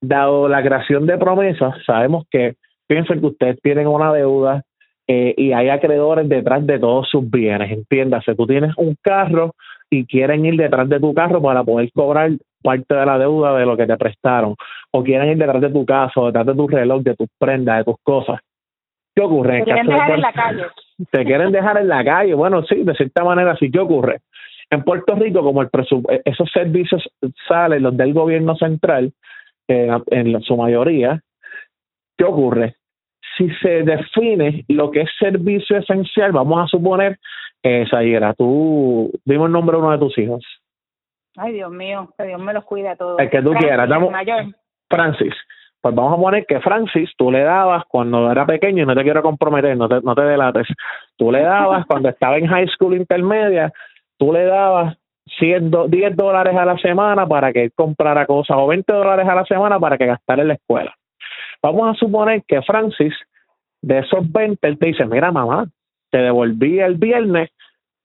[0.01, 4.62] Dado la creación de promesas, sabemos que piensen que ustedes tienen una deuda
[5.11, 9.55] eh, y hay acreedores detrás de todos sus bienes, entiéndase, tú tienes un carro
[9.89, 12.29] y quieren ir detrás de tu carro para poder cobrar
[12.61, 14.55] parte de la deuda de lo que te prestaron,
[14.91, 17.85] o quieren ir detrás de tu casa, detrás de tu reloj, de tus prendas, de
[17.85, 18.39] tus cosas.
[19.15, 19.57] ¿Qué ocurre?
[19.57, 20.63] Te quieren dejar en la calle.
[21.11, 22.33] Te quieren dejar en la calle.
[22.35, 23.71] Bueno, sí, de cierta manera sí.
[23.71, 24.19] ¿Qué ocurre?
[24.69, 25.69] En Puerto Rico, como el
[26.23, 27.09] esos servicios
[27.47, 29.11] salen, los del gobierno central,
[29.67, 31.19] eh, en su mayoría,
[32.15, 32.75] ¿qué ocurre?
[33.39, 37.17] Si se define lo que es servicio esencial, vamos a suponer
[37.63, 40.45] esa era tú, dime el nombre de uno de tus hijos.
[41.36, 43.19] Ay, Dios mío, que Dios me los cuide a todos.
[43.19, 43.89] El que tú quieras.
[44.89, 45.34] Francis.
[45.82, 49.04] Pues vamos a poner que Francis, tú le dabas cuando era pequeño, y no te
[49.04, 50.67] quiero comprometer, no te, no te delates,
[51.15, 53.71] tú le dabas cuando estaba en high school intermedia,
[54.17, 54.97] tú le dabas
[55.39, 55.71] 10
[56.17, 59.80] dólares a la semana para que él comprara cosas o 20 dólares a la semana
[59.80, 60.93] para que gastara en la escuela.
[61.62, 63.13] Vamos a suponer que Francis,
[63.81, 65.67] de esos 20, él te dice, mira mamá,
[66.11, 67.49] te devolví el viernes,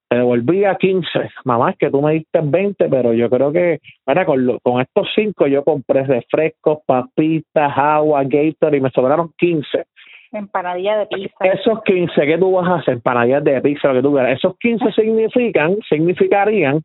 [0.08, 1.08] te devolví a 15.
[1.44, 5.08] Mamá, es que tú me diste 20, pero yo creo que, mira, con, con estos
[5.14, 9.86] cinco yo compré refrescos, papitas, agua, Gator y me sobraron 15.
[10.32, 11.44] Empanadillas de pizza.
[11.44, 12.94] Esos 15, ¿qué tú vas a hacer?
[12.94, 14.36] Empanadillas de pizza, lo que tú quieras.
[14.36, 16.82] Esos 15 significan, significarían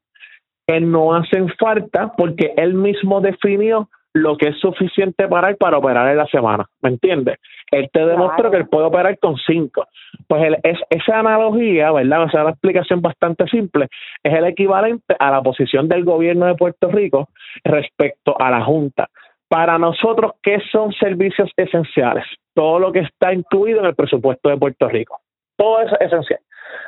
[0.68, 5.78] que no hacen falta porque él mismo definió lo que es suficiente para él para
[5.78, 7.38] operar en la semana, ¿me entiendes?
[7.72, 9.86] Él te demostró que él puede operar con cinco.
[10.28, 12.24] Pues es, esa analogía, ¿verdad?
[12.24, 13.88] O sea, una explicación bastante simple,
[14.24, 17.30] es el equivalente a la posición del gobierno de Puerto Rico
[17.64, 19.08] respecto a la Junta.
[19.48, 22.26] Para nosotros, ¿qué son servicios esenciales?
[22.54, 25.22] Todo lo que está incluido en el presupuesto de Puerto Rico.
[25.56, 26.40] Todo es esencial.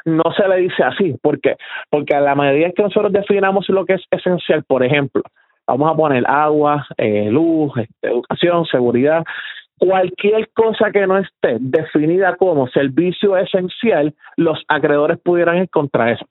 [0.06, 1.16] No se le dice así.
[1.22, 1.56] ¿Por qué?
[1.90, 5.24] Porque a la medida que nosotros definamos lo que es esencial, por ejemplo,
[5.72, 9.24] vamos a poner agua, eh, luz, este, educación, seguridad,
[9.78, 16.26] cualquier cosa que no esté definida como servicio esencial, los acreedores pudieran encontrar eso.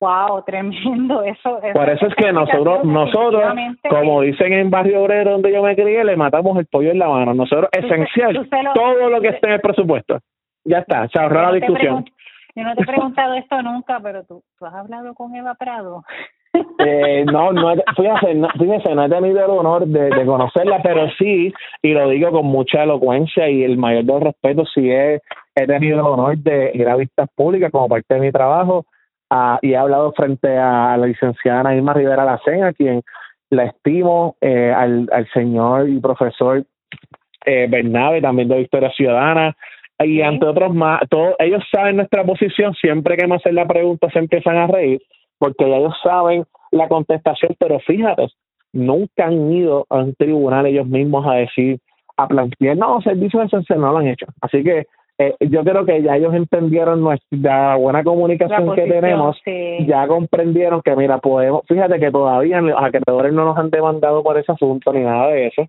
[0.00, 1.60] Wow, tremendo eso.
[1.72, 3.52] Por eso es que nosotros, nosotros,
[3.90, 7.08] como dicen en Barrio Obrero donde yo me crié, le matamos el pollo en la
[7.08, 7.34] mano.
[7.34, 10.20] Nosotros esencial, todo lo que esté en el presupuesto.
[10.64, 12.04] Ya está, se ahorró la discusión.
[12.54, 16.04] Yo no te he preguntado esto nunca, pero tú, tú has hablado con Eva Prado.
[16.78, 21.52] Eh, no, no, fíjese, no, fíjese, no he tenido el honor de, conocerla, pero sí,
[21.82, 25.20] y lo digo con mucha elocuencia y el mayor de respeto, sí he,
[25.54, 28.86] he tenido el honor de ir a vistas públicas como parte de mi trabajo
[29.60, 33.02] y he hablado frente a la licenciada Naima Rivera Lacena, quien
[33.50, 36.64] la estimo eh, al, al señor y profesor
[37.44, 39.56] eh, Bernabe, también de Victoria Ciudadana,
[40.00, 44.08] y ante otros más, todos ellos saben nuestra posición, siempre que me hacen la pregunta
[44.10, 45.00] se empiezan a reír,
[45.38, 48.28] porque ellos saben la contestación, pero fíjate,
[48.72, 51.78] nunca han ido a un tribunal ellos mismos a decir,
[52.16, 54.26] a plantear, no, servicios esenciales no lo han hecho.
[54.40, 54.86] Así que
[55.20, 59.36] eh, yo creo que ya ellos entendieron nuestra buena comunicación que tenemos,
[59.86, 64.38] ya comprendieron que, mira, podemos, fíjate que todavía los acreedores no nos han demandado por
[64.38, 65.66] ese asunto ni nada de eso.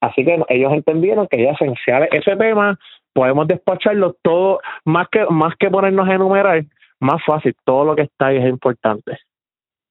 [0.00, 2.78] Así que ellos entendieron que ya esencial ese tema,
[3.12, 6.64] podemos despacharlo todo, más que, más que ponernos a enumerar,
[7.02, 9.18] más fácil, todo lo que está ahí es importante.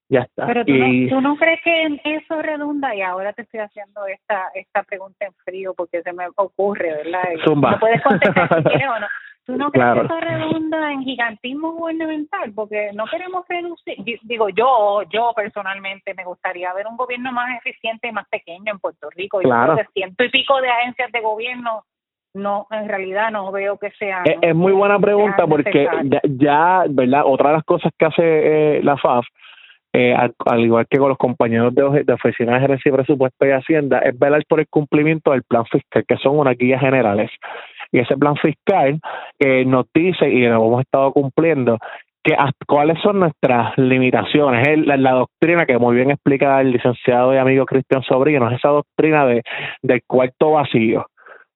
[0.09, 0.45] Ya está.
[0.45, 4.49] Pero tú, no, ¿tú no crees que eso redunda, y ahora te estoy haciendo esta
[4.55, 7.21] esta pregunta en frío porque se me ocurre, ¿verdad?
[7.45, 7.71] Zumba.
[7.71, 9.07] No puedes contestar si quieres o no.
[9.45, 12.53] ¿Tú no crees que eso redunda en gigantismo gubernamental?
[12.53, 18.09] Porque no queremos reducir, digo yo, yo personalmente me gustaría ver un gobierno más eficiente
[18.09, 19.39] y más pequeño en Puerto Rico.
[19.39, 19.77] Claro.
[19.77, 21.83] Yo ciento y pico de agencias de gobierno
[22.33, 24.23] no, en realidad no veo que sea.
[24.41, 25.87] Es, muy buena pregunta porque
[26.23, 27.23] ya, ¿verdad?
[27.25, 28.21] Otra de las cosas que hace
[28.77, 29.25] eh, la FAF
[29.93, 33.51] eh, al, igual que con los compañeros de, de Oficina de Gerencia y Presupuesto y
[33.51, 37.29] Hacienda, es velar por el cumplimiento del plan fiscal, que son unas guías generales.
[37.91, 38.99] Y ese plan fiscal
[39.37, 41.77] eh, nos dice, y lo hemos estado cumpliendo,
[42.23, 42.35] que
[42.67, 44.65] cuáles son nuestras limitaciones.
[44.65, 48.59] Es la, la, doctrina que muy bien explica el licenciado y amigo Cristian Sobrino, es
[48.59, 49.41] esa doctrina de
[49.81, 51.07] del cuarto vacío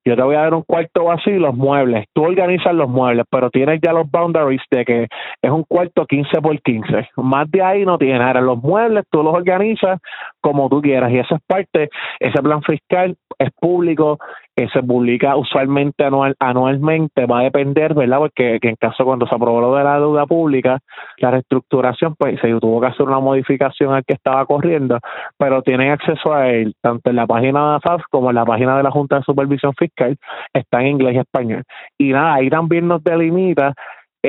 [0.06, 2.06] yo te voy a dar un cuarto vacío y los muebles.
[2.14, 5.08] Tú organizas los muebles, pero tienes ya los boundaries de que
[5.42, 7.10] es un cuarto 15 por 15.
[7.18, 8.22] Más de ahí no tienes.
[8.22, 10.00] Ahora, los muebles tú los organizas
[10.42, 11.90] como tú quieras y esa es parte,
[12.20, 14.20] ese plan fiscal es público,
[14.56, 18.20] que se publica usualmente anual, anualmente, va a depender, ¿verdad?
[18.20, 20.80] Porque que en caso cuando se aprobó lo de la deuda pública,
[21.18, 25.00] la reestructuración, pues se tuvo que hacer una modificación al que estaba corriendo,
[25.38, 28.78] pero tienen acceso a él tanto en la página de AFAF como en la página
[28.78, 30.16] de la Junta de Supervisión Fiscal,
[30.54, 31.64] está en inglés y español.
[31.98, 33.74] Y nada, ahí también nos delimita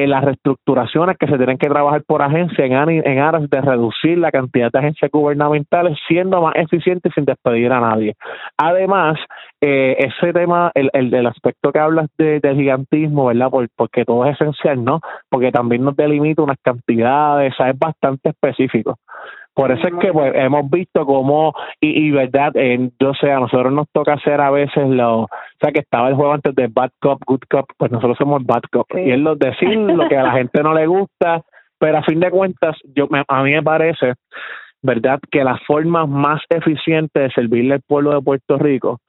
[0.02, 4.18] en las reestructuraciones que se tienen que trabajar por agencia en, en aras de reducir
[4.18, 8.14] la cantidad de agencias gubernamentales, siendo más eficientes sin despedir a nadie.
[8.56, 9.18] Además,
[9.60, 13.50] eh, ese tema, el, el del aspecto que hablas de, del gigantismo, ¿verdad?
[13.50, 15.00] Por, porque todo es esencial, ¿no?
[15.30, 18.98] Porque también nos delimita unas cantidades, es bastante específico.
[19.56, 23.40] Por eso es que pues, hemos visto cómo, y, y verdad, en, yo sé, a
[23.40, 25.28] nosotros nos toca hacer a veces lo, o
[25.58, 28.64] sea, que estaba el juego antes de Bad Cop, Good Cop, pues nosotros somos Bad
[28.70, 28.86] Cop.
[28.94, 31.40] Y es lo decir lo que a la gente no le gusta,
[31.78, 34.12] pero a fin de cuentas, yo a mí me parece,
[34.82, 39.00] verdad, que la forma más eficiente de servirle al pueblo de Puerto Rico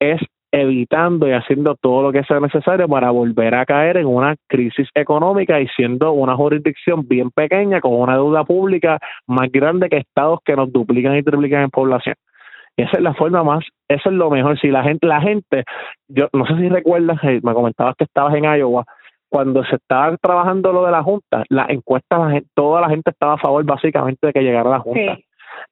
[0.00, 0.20] es
[0.54, 4.88] evitando y haciendo todo lo que sea necesario para volver a caer en una crisis
[4.94, 10.38] económica y siendo una jurisdicción bien pequeña con una deuda pública más grande que estados
[10.44, 12.14] que nos duplican y triplican en población.
[12.76, 14.56] Y esa es la forma más, eso es lo mejor.
[14.60, 15.64] Si la gente, la gente,
[16.06, 18.84] yo no sé si recuerdas, eh, me comentabas que estabas en Iowa,
[19.28, 22.16] cuando se estaba trabajando lo de la Junta, la encuesta,
[22.54, 25.18] toda la gente estaba a favor básicamente de que llegara la Junta.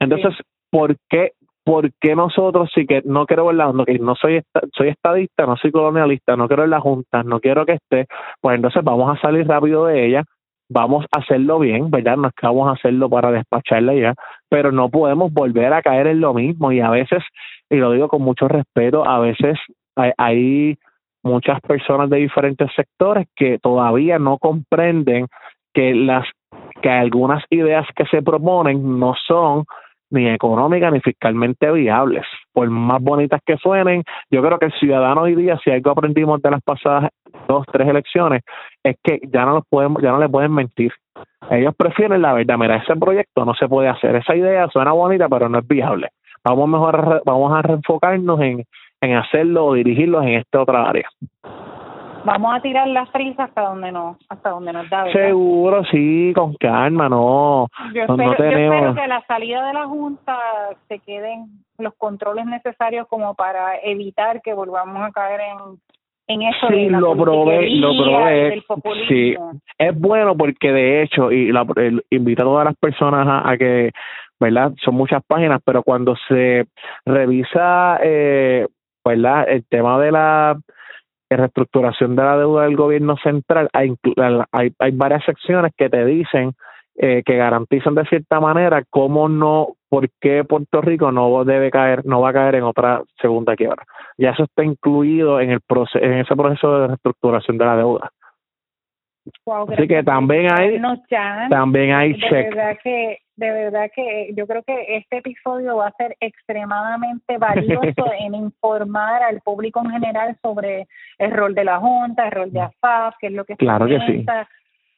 [0.01, 0.35] Entonces,
[0.71, 1.33] ¿por qué
[1.65, 4.43] ¿por qué nosotros sí que no quiero ver la no, no soy
[4.75, 8.07] soy estadista, no soy colonialista, no quiero ver la Junta, no quiero que esté,
[8.41, 10.25] pues entonces vamos a salir rápido de ella,
[10.69, 12.17] vamos a hacerlo bien, ¿verdad?
[12.17, 14.15] No es que vamos a hacerlo para despacharla ya,
[14.49, 17.23] pero no podemos volver a caer en lo mismo y a veces,
[17.71, 19.59] y lo digo con mucho respeto, a veces
[19.97, 20.77] hay, hay
[21.23, 25.29] muchas personas de diferentes sectores que todavía no comprenden
[25.73, 26.27] que las
[26.83, 29.65] que algunas ideas que se proponen no son
[30.13, 32.25] ni económicas ni fiscalmente viables.
[32.53, 36.41] Por más bonitas que suenen, yo creo que el ciudadano hoy día, si algo aprendimos
[36.43, 37.11] de las pasadas
[37.49, 38.43] dos, tres elecciones,
[38.83, 40.93] es que ya no los podemos, ya no le pueden mentir.
[41.51, 45.29] Ellos prefieren la verdad, mira, ese proyecto no se puede hacer, esa idea suena bonita,
[45.29, 46.09] pero no es viable.
[46.45, 48.65] Vamos mejor, vamos a reenfocarnos en,
[49.01, 51.09] en hacerlo o dirigirlos en esta otra área
[52.25, 55.11] vamos a tirar las frisas hasta donde no, hasta donde nos da.
[55.13, 57.69] Seguro, sí, con calma, no.
[57.95, 58.97] Yo, espero, tenemos...
[58.97, 60.39] que la salida de la Junta
[60.89, 61.47] se queden
[61.79, 65.79] los controles necesarios como para evitar que volvamos a caer en
[66.29, 68.63] en eso sí, lo probé, lo probé.
[69.09, 69.35] Sí,
[69.79, 71.67] es bueno porque de hecho, y la,
[72.11, 73.91] invita a todas las personas a, que,
[74.39, 74.73] ¿verdad?
[74.85, 76.67] Son muchas páginas, pero cuando se
[77.05, 78.67] revisa, eh,
[79.05, 79.47] ¿verdad?
[79.49, 80.57] El tema de la
[81.37, 83.95] reestructuración de la deuda del gobierno central, hay,
[84.53, 86.55] hay, hay varias secciones que te dicen
[86.95, 92.05] eh, que garantizan de cierta manera cómo no, por qué Puerto Rico no debe caer,
[92.05, 93.83] no va a caer en otra segunda quiebra.
[94.19, 98.11] Ya eso está incluido en el proceso, en ese proceso de reestructuración de la deuda.
[99.69, 100.83] Así que también hay,
[101.49, 106.17] también hay verdad que de verdad que yo creo que este episodio va a ser
[106.21, 110.87] extremadamente valioso en informar al público en general sobre
[111.19, 113.99] el rol de la Junta, el rol de AFAF, qué es lo que claro que
[114.07, 114.25] sí.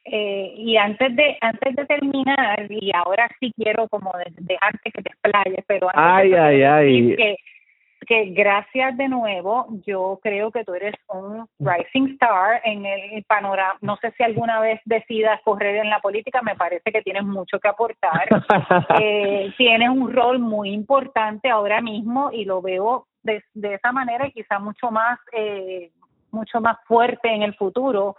[0.07, 5.09] Eh, y antes de antes de terminar, y ahora sí quiero como dejarte que te
[5.09, 7.17] explayes, pero antes ay, ay, ay.
[7.17, 7.37] Que,
[8.05, 13.79] que gracias de nuevo, yo creo que tú eres un rising star en el panorama.
[13.81, 17.59] No sé si alguna vez decidas correr en la política, me parece que tienes mucho
[17.59, 18.29] que aportar.
[19.01, 24.27] eh, tienes un rol muy importante ahora mismo y lo veo de, de esa manera
[24.27, 25.91] y quizá mucho más, eh,
[26.31, 28.17] mucho más fuerte en el futuro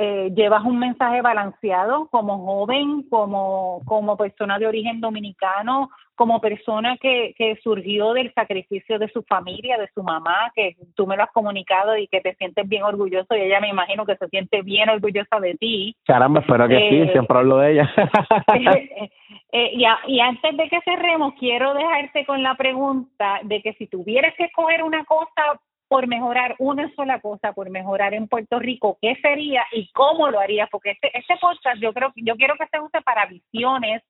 [0.00, 6.96] eh, llevas un mensaje balanceado como joven, como, como persona de origen dominicano, como persona
[6.98, 11.24] que, que surgió del sacrificio de su familia, de su mamá, que tú me lo
[11.24, 14.62] has comunicado y que te sientes bien orgulloso y ella me imagino que se siente
[14.62, 15.96] bien orgullosa de ti.
[16.06, 17.90] Caramba, espero que sí, eh, siempre hablo de ella.
[19.52, 23.88] eh, y, y antes de que cerremos, quiero dejarte con la pregunta de que si
[23.88, 28.98] tuvieras que escoger una cosa por mejorar una sola cosa, por mejorar en Puerto Rico,
[29.00, 30.68] ¿qué sería y cómo lo haría?
[30.70, 34.02] Porque este, este podcast yo creo yo quiero que se use para visiones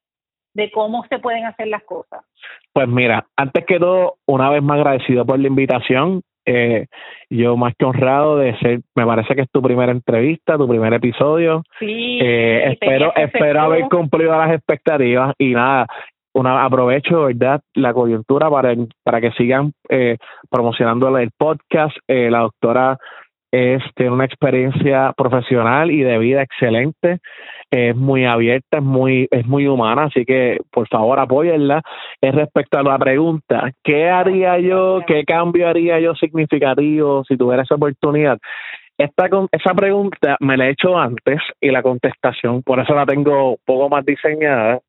[0.54, 2.24] de cómo se pueden hacer las cosas.
[2.72, 6.22] Pues mira, antes que todo, una vez más agradecido por la invitación.
[6.50, 6.86] Eh,
[7.28, 10.94] yo más que honrado de ser, me parece que es tu primera entrevista, tu primer
[10.94, 11.62] episodio.
[11.78, 12.18] Sí.
[12.22, 15.86] Eh, espero, espero haber cumplido las expectativas y nada,
[16.38, 20.16] una, aprovecho, ¿verdad?, la coyuntura para, para que sigan eh,
[20.50, 21.96] promocionando el podcast.
[22.06, 22.98] Eh, la doctora
[23.50, 27.18] es, tiene una experiencia profesional y de vida excelente,
[27.70, 31.82] es muy abierta, es muy, es muy humana, así que por favor apóyenla.
[32.20, 37.62] Es respecto a la pregunta, ¿qué haría yo, qué cambio haría yo significativo si tuviera
[37.62, 38.38] esa oportunidad?
[38.98, 43.50] Esta, esa pregunta me la he hecho antes y la contestación, por eso la tengo
[43.52, 44.80] un poco más diseñada,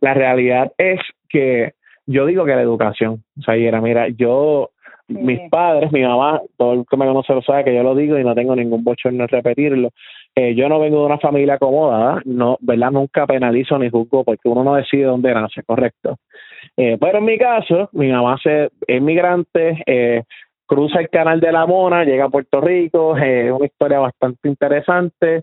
[0.00, 1.72] la realidad es que
[2.06, 4.70] yo digo que la educación, o sea, era, mira, yo,
[5.08, 8.18] mis padres, mi mamá, todo el que me conoce lo sabe que yo lo digo
[8.18, 9.90] y no tengo ningún bochorno en repetirlo.
[10.34, 12.90] Eh, yo no vengo de una familia acomodada, no, ¿verdad?
[12.90, 16.18] Nunca penalizo ni juzgo porque uno no decide dónde nace, correcto.
[16.76, 20.22] Eh, pero en mi caso, mi mamá es migrante, eh,
[20.66, 25.42] cruza el canal de la Mona, llega a Puerto Rico, es una historia bastante interesante.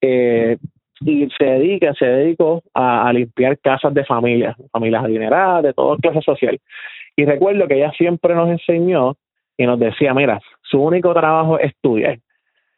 [0.00, 0.56] Eh,
[1.00, 6.20] y se dedica, se dedicó a, limpiar casas de familias, familias adineradas, de toda clase
[6.22, 6.58] social.
[7.16, 9.16] Y recuerdo que ella siempre nos enseñó
[9.56, 12.18] y nos decía, mira, su único trabajo es estudiar.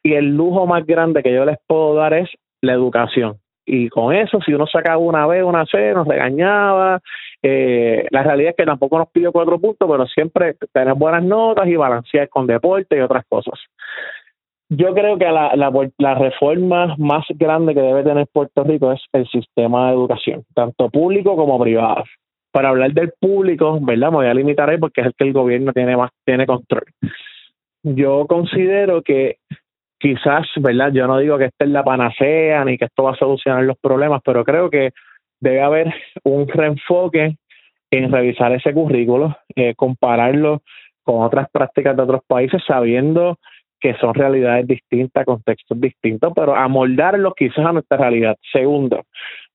[0.03, 2.29] Y el lujo más grande que yo les puedo dar es
[2.63, 3.37] la educación.
[3.67, 7.01] Y con eso, si uno sacaba una B, una C, nos regañaba.
[7.43, 11.69] Eh, la realidad es que tampoco nos pidió cuatro puntos, pero siempre tener buenas notas
[11.69, 13.61] y balancear con deporte y otras cosas.
[14.73, 19.27] Yo creo que la, la, reforma más grande que debe tener Puerto Rico es el
[19.27, 22.05] sistema de educación, tanto público como privado.
[22.53, 24.11] Para hablar del público, ¿verdad?
[24.11, 26.85] Me voy a limitar ahí porque es el que el gobierno tiene más tiene control.
[27.83, 29.39] Yo considero que
[29.99, 30.93] quizás, ¿verdad?
[30.93, 33.77] Yo no digo que esta es la panacea ni que esto va a solucionar los
[33.79, 34.91] problemas, pero creo que
[35.41, 35.93] debe haber
[36.23, 37.37] un reenfoque
[37.91, 40.63] en revisar ese currículo, eh, compararlo
[41.03, 43.37] con otras prácticas de otros países, sabiendo
[43.81, 48.37] que son realidades distintas, contextos distintos, pero amoldarlos quizás a nuestra realidad.
[48.53, 49.05] Segundo,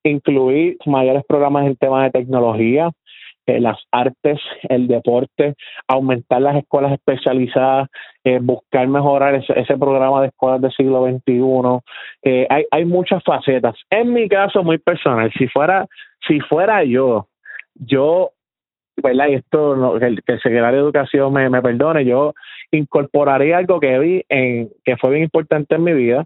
[0.04, 2.92] incluir mayores programas en temas de tecnología,
[3.48, 5.54] eh, las artes, el deporte,
[5.88, 7.90] aumentar las escuelas especializadas,
[8.24, 11.80] eh, buscar mejorar ese, programa de escuelas del siglo XXI.
[12.24, 13.76] Eh, hay, hay muchas facetas.
[13.92, 15.86] En mi caso, muy personal, si fuera,
[16.28, 17.28] si fuera yo,
[17.76, 18.32] yo
[19.02, 19.28] ¿verdad?
[19.28, 22.34] Y esto, que, el, secretario de Educación me, me perdone, yo
[22.72, 26.26] incorporaría algo que vi en que fue bien importante en mi vida,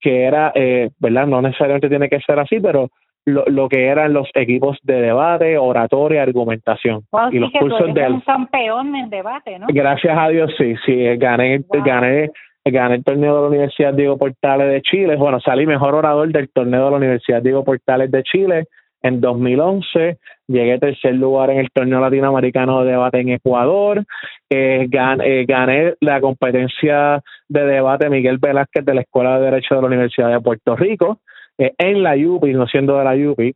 [0.00, 1.26] que era, eh, ¿verdad?
[1.26, 2.88] No necesariamente tiene que ser así, pero
[3.26, 7.02] lo, lo que eran los equipos de debate, oratoria, argumentación.
[7.30, 9.66] y los cursos de un campeón en debate, ¿no?
[9.70, 12.30] Gracias a Dios, sí, sí, gané, gané,
[12.64, 15.16] gané el torneo de la Universidad Diego Portales de Chile.
[15.16, 18.64] Bueno, salí mejor orador del torneo de la Universidad Diego Portales de Chile
[19.04, 24.02] en 2011 llegué tercer lugar en el torneo latinoamericano de debate en Ecuador,
[24.50, 29.80] eh, eh, gané, la competencia de debate Miguel Velázquez de la Escuela de Derecho de
[29.82, 31.18] la Universidad de Puerto Rico,
[31.58, 33.54] eh, en la UPI, no siendo de la UPI.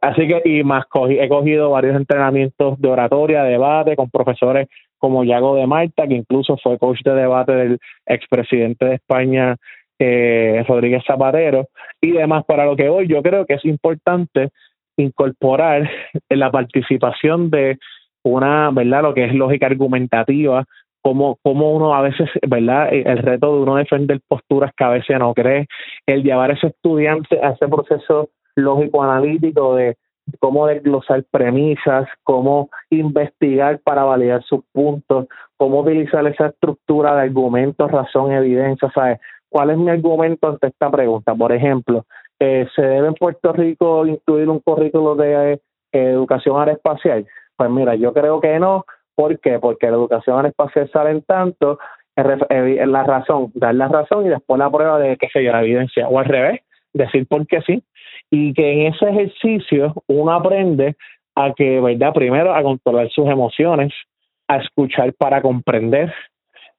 [0.00, 4.68] así que, y más, he cogido varios entrenamientos de oratoria, debate con profesores
[4.98, 9.56] como Yago de Marta, que incluso fue coach de debate del expresidente de España,
[10.04, 11.68] eh, Rodríguez Zapatero
[12.00, 12.44] y demás.
[12.44, 14.50] Para lo que hoy yo creo que es importante
[14.96, 15.88] incorporar
[16.28, 17.78] la participación de
[18.24, 19.02] una, ¿verdad?
[19.02, 20.64] Lo que es lógica argumentativa,
[21.02, 22.92] como, como uno a veces, ¿verdad?
[22.92, 25.66] El reto de uno defender posturas que a veces no cree,
[26.06, 29.96] el llevar a ese estudiante a ese proceso lógico analítico de
[30.38, 35.26] cómo desglosar premisas, cómo investigar para validar sus puntos,
[35.56, 39.18] cómo utilizar esa estructura de argumentos, razón, evidencia, ¿sabes?
[39.52, 41.34] ¿Cuál es mi argumento ante esta pregunta?
[41.34, 42.06] Por ejemplo,
[42.40, 45.58] eh, ¿se debe en Puerto Rico incluir un currículo de eh,
[45.92, 47.26] educación aeroespacial?
[47.54, 48.86] Pues mira, yo creo que no.
[49.14, 49.58] ¿Por qué?
[49.58, 51.78] Porque la educación aeroespacial sale en tanto,
[52.16, 55.60] eh, la razón, dar la razón y después la prueba de, qué sé yo, la
[55.60, 56.08] evidencia.
[56.08, 56.62] O al revés,
[56.94, 57.84] decir por qué sí.
[58.30, 60.96] Y que en ese ejercicio uno aprende
[61.34, 62.14] a que, ¿verdad?
[62.14, 63.92] Primero a controlar sus emociones,
[64.48, 66.10] a escuchar para comprender,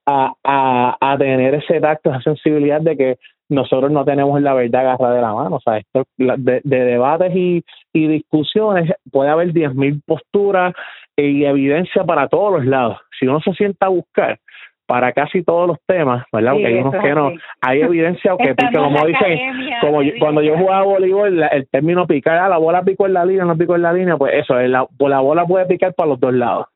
[0.05, 3.17] a, a, a tener ese tacto, esa sensibilidad de que
[3.49, 5.55] nosotros no tenemos la verdad agarrada de la mano.
[5.57, 10.73] O sea, esto de, debates y, y, discusiones puede haber 10.000 posturas
[11.15, 12.97] y evidencia para todos los lados.
[13.19, 14.39] Si uno se sienta a buscar
[14.85, 16.51] para casi todos los temas, ¿verdad?
[16.53, 17.31] Porque hay unos que no,
[17.61, 19.39] hay evidencia que como dicen,
[19.81, 23.45] como cuando yo jugaba voleibol, el término picar, ah, la bola picó en la línea,
[23.45, 26.33] no picó en la línea, pues eso, la, la bola puede picar para los dos
[26.33, 26.67] lados.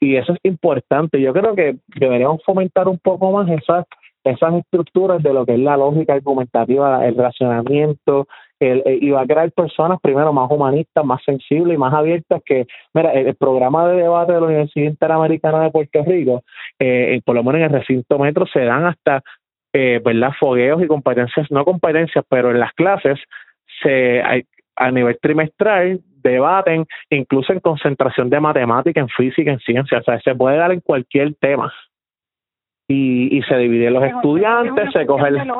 [0.00, 1.20] Y eso es importante.
[1.20, 3.84] Yo creo que deberíamos fomentar un poco más esas
[4.24, 8.26] esas estructuras de lo que es la lógica argumentativa, el racionamiento,
[8.60, 12.42] el, eh, y va a crear personas primero más humanistas, más sensibles y más abiertas
[12.44, 16.42] que, mira, el, programa de debate de la Universidad Interamericana de Puerto Rico,
[16.78, 19.22] eh, eh, por lo menos en el recinto metro se dan hasta,
[19.72, 23.18] eh, ¿verdad?, fogueos y competencias, no competencias, pero en las clases
[23.82, 24.44] se hay,
[24.76, 30.20] a nivel trimestral debaten, incluso en concentración de matemática, en física, en ciencia, o sea,
[30.20, 31.72] se puede dar en cualquier tema
[32.88, 35.52] y, y se divide los estudiantes, se coge el...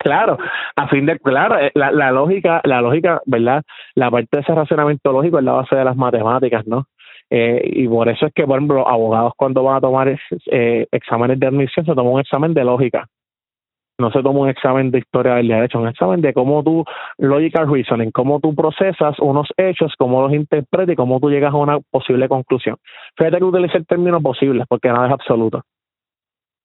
[0.00, 0.38] Claro,
[0.76, 3.64] a fin de claro, eh, la, la lógica, la lógica, ¿verdad?
[3.96, 6.86] La parte de ese razonamiento lógico es la base de las matemáticas, ¿no?
[7.30, 10.86] Eh, y por eso es que, por ejemplo, los abogados cuando van a tomar eh,
[10.92, 13.08] exámenes de admisión se toman un examen de lógica.
[13.98, 16.84] No se toma un examen de historia del derecho, un examen de cómo tú,
[17.18, 21.56] logical reasoning, cómo tú procesas unos hechos, cómo los interpretas y cómo tú llegas a
[21.56, 22.76] una posible conclusión.
[23.16, 25.62] Fíjate que utilice el término posible, porque nada es absoluto.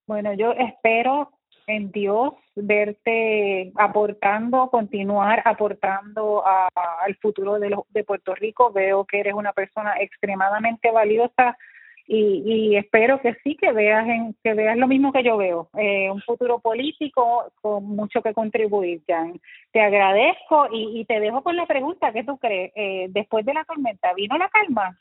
[0.06, 1.32] Bueno, yo espero
[1.66, 8.72] en Dios verte aportando, continuar aportando al futuro de, de Puerto Rico.
[8.72, 11.58] Veo que eres una persona extremadamente valiosa
[12.06, 15.70] y, y espero que sí que veas en, que veas lo mismo que yo veo,
[15.78, 19.40] eh, un futuro político con mucho que contribuir, Jan.
[19.72, 22.72] Te agradezco y, y te dejo con la pregunta, ¿qué tú crees?
[22.76, 24.98] Eh, después de la tormenta, ¿vino la calma?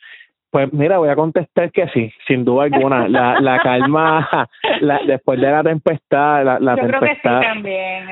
[0.53, 3.09] Pues mira, voy a contestar que sí, sin duda alguna.
[3.09, 4.47] La, la calma,
[4.83, 7.41] la, después de la tempestad, la, la tempestad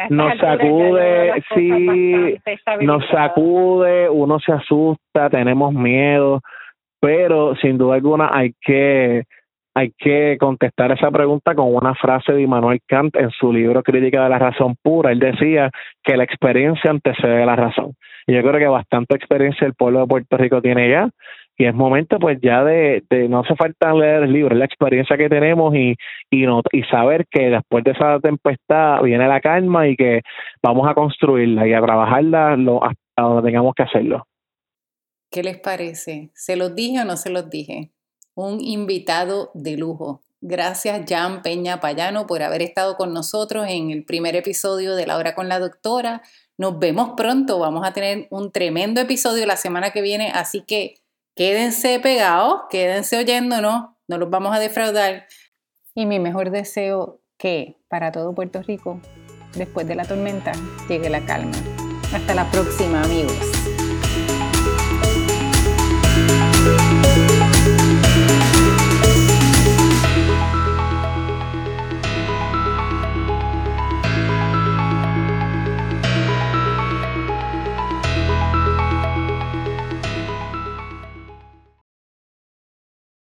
[0.09, 2.38] nos sacude, sí,
[2.80, 6.41] nos sacude, uno se asusta, tenemos miedo,
[7.01, 9.24] pero sin duda alguna hay que
[9.74, 14.24] hay que contestar esa pregunta con una frase de Immanuel Kant en su libro Crítica
[14.24, 15.12] de la Razón Pura.
[15.12, 15.70] Él decía
[16.03, 17.94] que la experiencia antecede a la razón.
[18.26, 21.09] Y yo creo que bastante experiencia el pueblo de Puerto Rico tiene ya
[21.61, 25.18] y es momento pues ya de, no hace falta leer el libro, es la experiencia
[25.18, 25.94] que tenemos y,
[26.30, 30.22] y, no, y saber que después de esa tempestad viene la calma y que
[30.62, 34.24] vamos a construirla y a trabajarla lo, hasta donde tengamos que hacerlo.
[35.31, 36.31] ¿Qué les parece?
[36.35, 37.91] ¿Se los dije o no se los dije?
[38.35, 40.22] Un invitado de lujo.
[40.41, 45.16] Gracias, Jan Peña Payano, por haber estado con nosotros en el primer episodio de La
[45.16, 46.22] Hora con la Doctora.
[46.57, 47.59] Nos vemos pronto.
[47.59, 51.01] Vamos a tener un tremendo episodio la semana que viene, así que
[51.41, 55.26] Quédense pegados, quédense oyéndonos, no los vamos a defraudar.
[55.95, 59.01] Y mi mejor deseo que para todo Puerto Rico,
[59.55, 60.53] después de la tormenta,
[60.89, 61.57] llegue la calma.
[62.12, 63.70] Hasta la próxima, amigos.